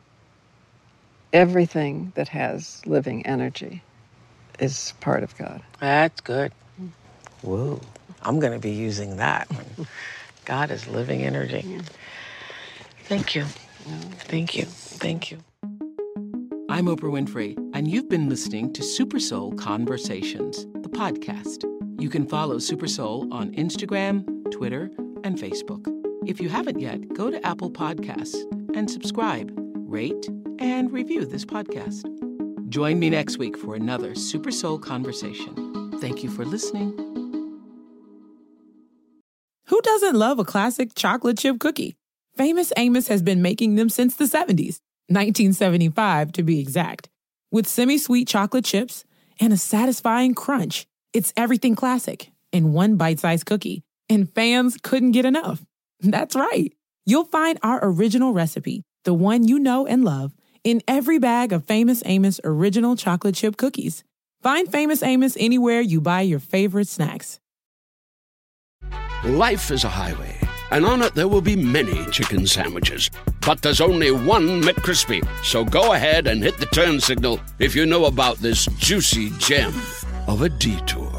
Everything 1.33 2.13
that 2.15 2.29
has 2.29 2.83
living 2.85 3.25
energy 3.25 3.83
is 4.59 4.93
part 5.01 5.23
of 5.23 5.37
God. 5.39 5.63
That's 5.81 6.21
good. 6.21 6.53
Whoa. 7.41 7.81
I'm 8.21 8.39
going 8.39 8.53
to 8.53 8.59
be 8.59 8.71
using 8.71 9.17
that. 9.17 9.51
God 10.45 10.71
is 10.71 10.87
living 10.89 11.23
energy. 11.23 11.81
Thank 13.05 13.35
you. 13.35 13.45
Thank 13.45 14.57
you. 14.57 14.65
Thank 14.67 15.31
you. 15.31 15.39
I'm 16.69 16.87
Oprah 16.87 17.11
Winfrey, 17.11 17.57
and 17.75 17.89
you've 17.89 18.09
been 18.09 18.29
listening 18.29 18.73
to 18.75 18.83
Super 18.83 19.19
Soul 19.19 19.53
Conversations, 19.55 20.67
the 20.83 20.89
podcast. 20.89 21.65
You 22.01 22.11
can 22.11 22.27
follow 22.27 22.59
Super 22.59 22.89
Soul 22.89 23.33
on 23.33 23.53
Instagram, 23.53 24.51
Twitter, 24.51 24.91
and 25.25 25.39
Facebook. 25.39 25.87
If 26.27 26.41
you 26.41 26.49
haven't 26.49 26.79
yet, 26.79 27.13
go 27.15 27.31
to 27.31 27.45
Apple 27.47 27.71
Podcasts 27.71 28.37
and 28.77 28.91
subscribe, 28.91 29.51
rate, 29.77 30.29
and 30.59 30.93
review 30.93 31.25
this 31.25 31.45
podcast. 31.45 32.09
Join 32.69 32.99
me 32.99 33.11
next 33.11 33.39
week 33.39 33.57
for 33.57 33.75
another 33.75 34.15
Super 34.15 34.51
Soul 34.51 34.79
Conversation. 34.79 35.99
Thank 36.01 36.23
you 36.23 36.31
for 36.31 36.45
listening. 36.45 36.93
Who 39.67 39.81
doesn't 39.83 40.17
love 40.17 40.39
a 40.39 40.45
classic 40.45 40.95
chocolate 40.95 41.39
chip 41.39 41.59
cookie? 41.59 41.97
Famous 42.37 42.73
Amos 42.77 43.09
has 43.09 43.23
been 43.23 43.43
making 43.43 43.75
them 43.75 43.89
since 43.89 44.17
the 44.17 44.25
70s, 44.25 44.81
1975 45.09 46.33
to 46.33 46.43
be 46.43 46.61
exact. 46.61 47.09
With 47.51 47.67
semi 47.67 47.99
sweet 47.99 48.27
chocolate 48.27 48.65
chips 48.65 49.05
and 49.39 49.53
a 49.53 49.59
satisfying 49.59 50.35
crunch, 50.35 50.87
it's 51.13 51.33
everything 51.37 51.75
classic 51.75 52.31
in 52.53 52.73
one 52.73 52.97
bite 52.97 53.21
sized 53.21 53.47
cookie, 53.47 53.83
and 54.09 54.33
fans 54.33 54.79
couldn't 54.83 55.13
get 55.13 55.25
enough. 55.25 55.65
That's 56.01 56.35
right. 56.35 56.73
You'll 57.05 57.25
find 57.25 57.59
our 57.63 57.81
original 57.83 58.33
recipe, 58.33 58.83
the 59.05 59.15
one 59.15 59.47
you 59.47 59.59
know 59.59 59.87
and 59.87 60.05
love, 60.05 60.33
in 60.65 60.83
every 60.87 61.19
bag 61.19 61.53
of 61.53 61.65
Famous 61.65 62.03
Amos 62.07 62.41
original 62.45 62.97
chocolate 62.97 63.35
chip 63.35 63.57
cookies. 63.57 64.05
Find 64.43 64.71
Famous 64.71 65.03
Amos 65.03 65.37
anywhere 65.39 65.81
you 65.81 66.01
buy 66.01 66.23
your 66.23 66.41
favorite 66.41 66.89
snacks. 66.89 67.39
Life 69.25 69.71
is 69.71 69.85
a 69.85 69.89
highway, 69.89 70.37
and 70.73 70.85
on 70.85 71.03
it 71.03 71.15
there 71.15 71.29
will 71.29 71.41
be 71.41 71.55
many 71.55 72.05
chicken 72.11 72.47
sandwiches. 72.47 73.09
But 73.47 73.63
there's 73.63 73.81
only 73.81 74.11
one 74.11 74.63
McCrispy. 74.63 75.27
So 75.45 75.65
go 75.65 75.93
ahead 75.93 76.27
and 76.27 76.43
hit 76.43 76.59
the 76.59 76.67
turn 76.67 77.01
signal 77.01 77.41
if 77.59 77.77
you 77.77 77.87
know 77.87 78.07
about 78.07 78.39
this 78.39 78.67
juicy 78.79 79.31
gem 79.39 79.73
of 80.27 80.43
a 80.43 80.49
detour. 80.49 81.12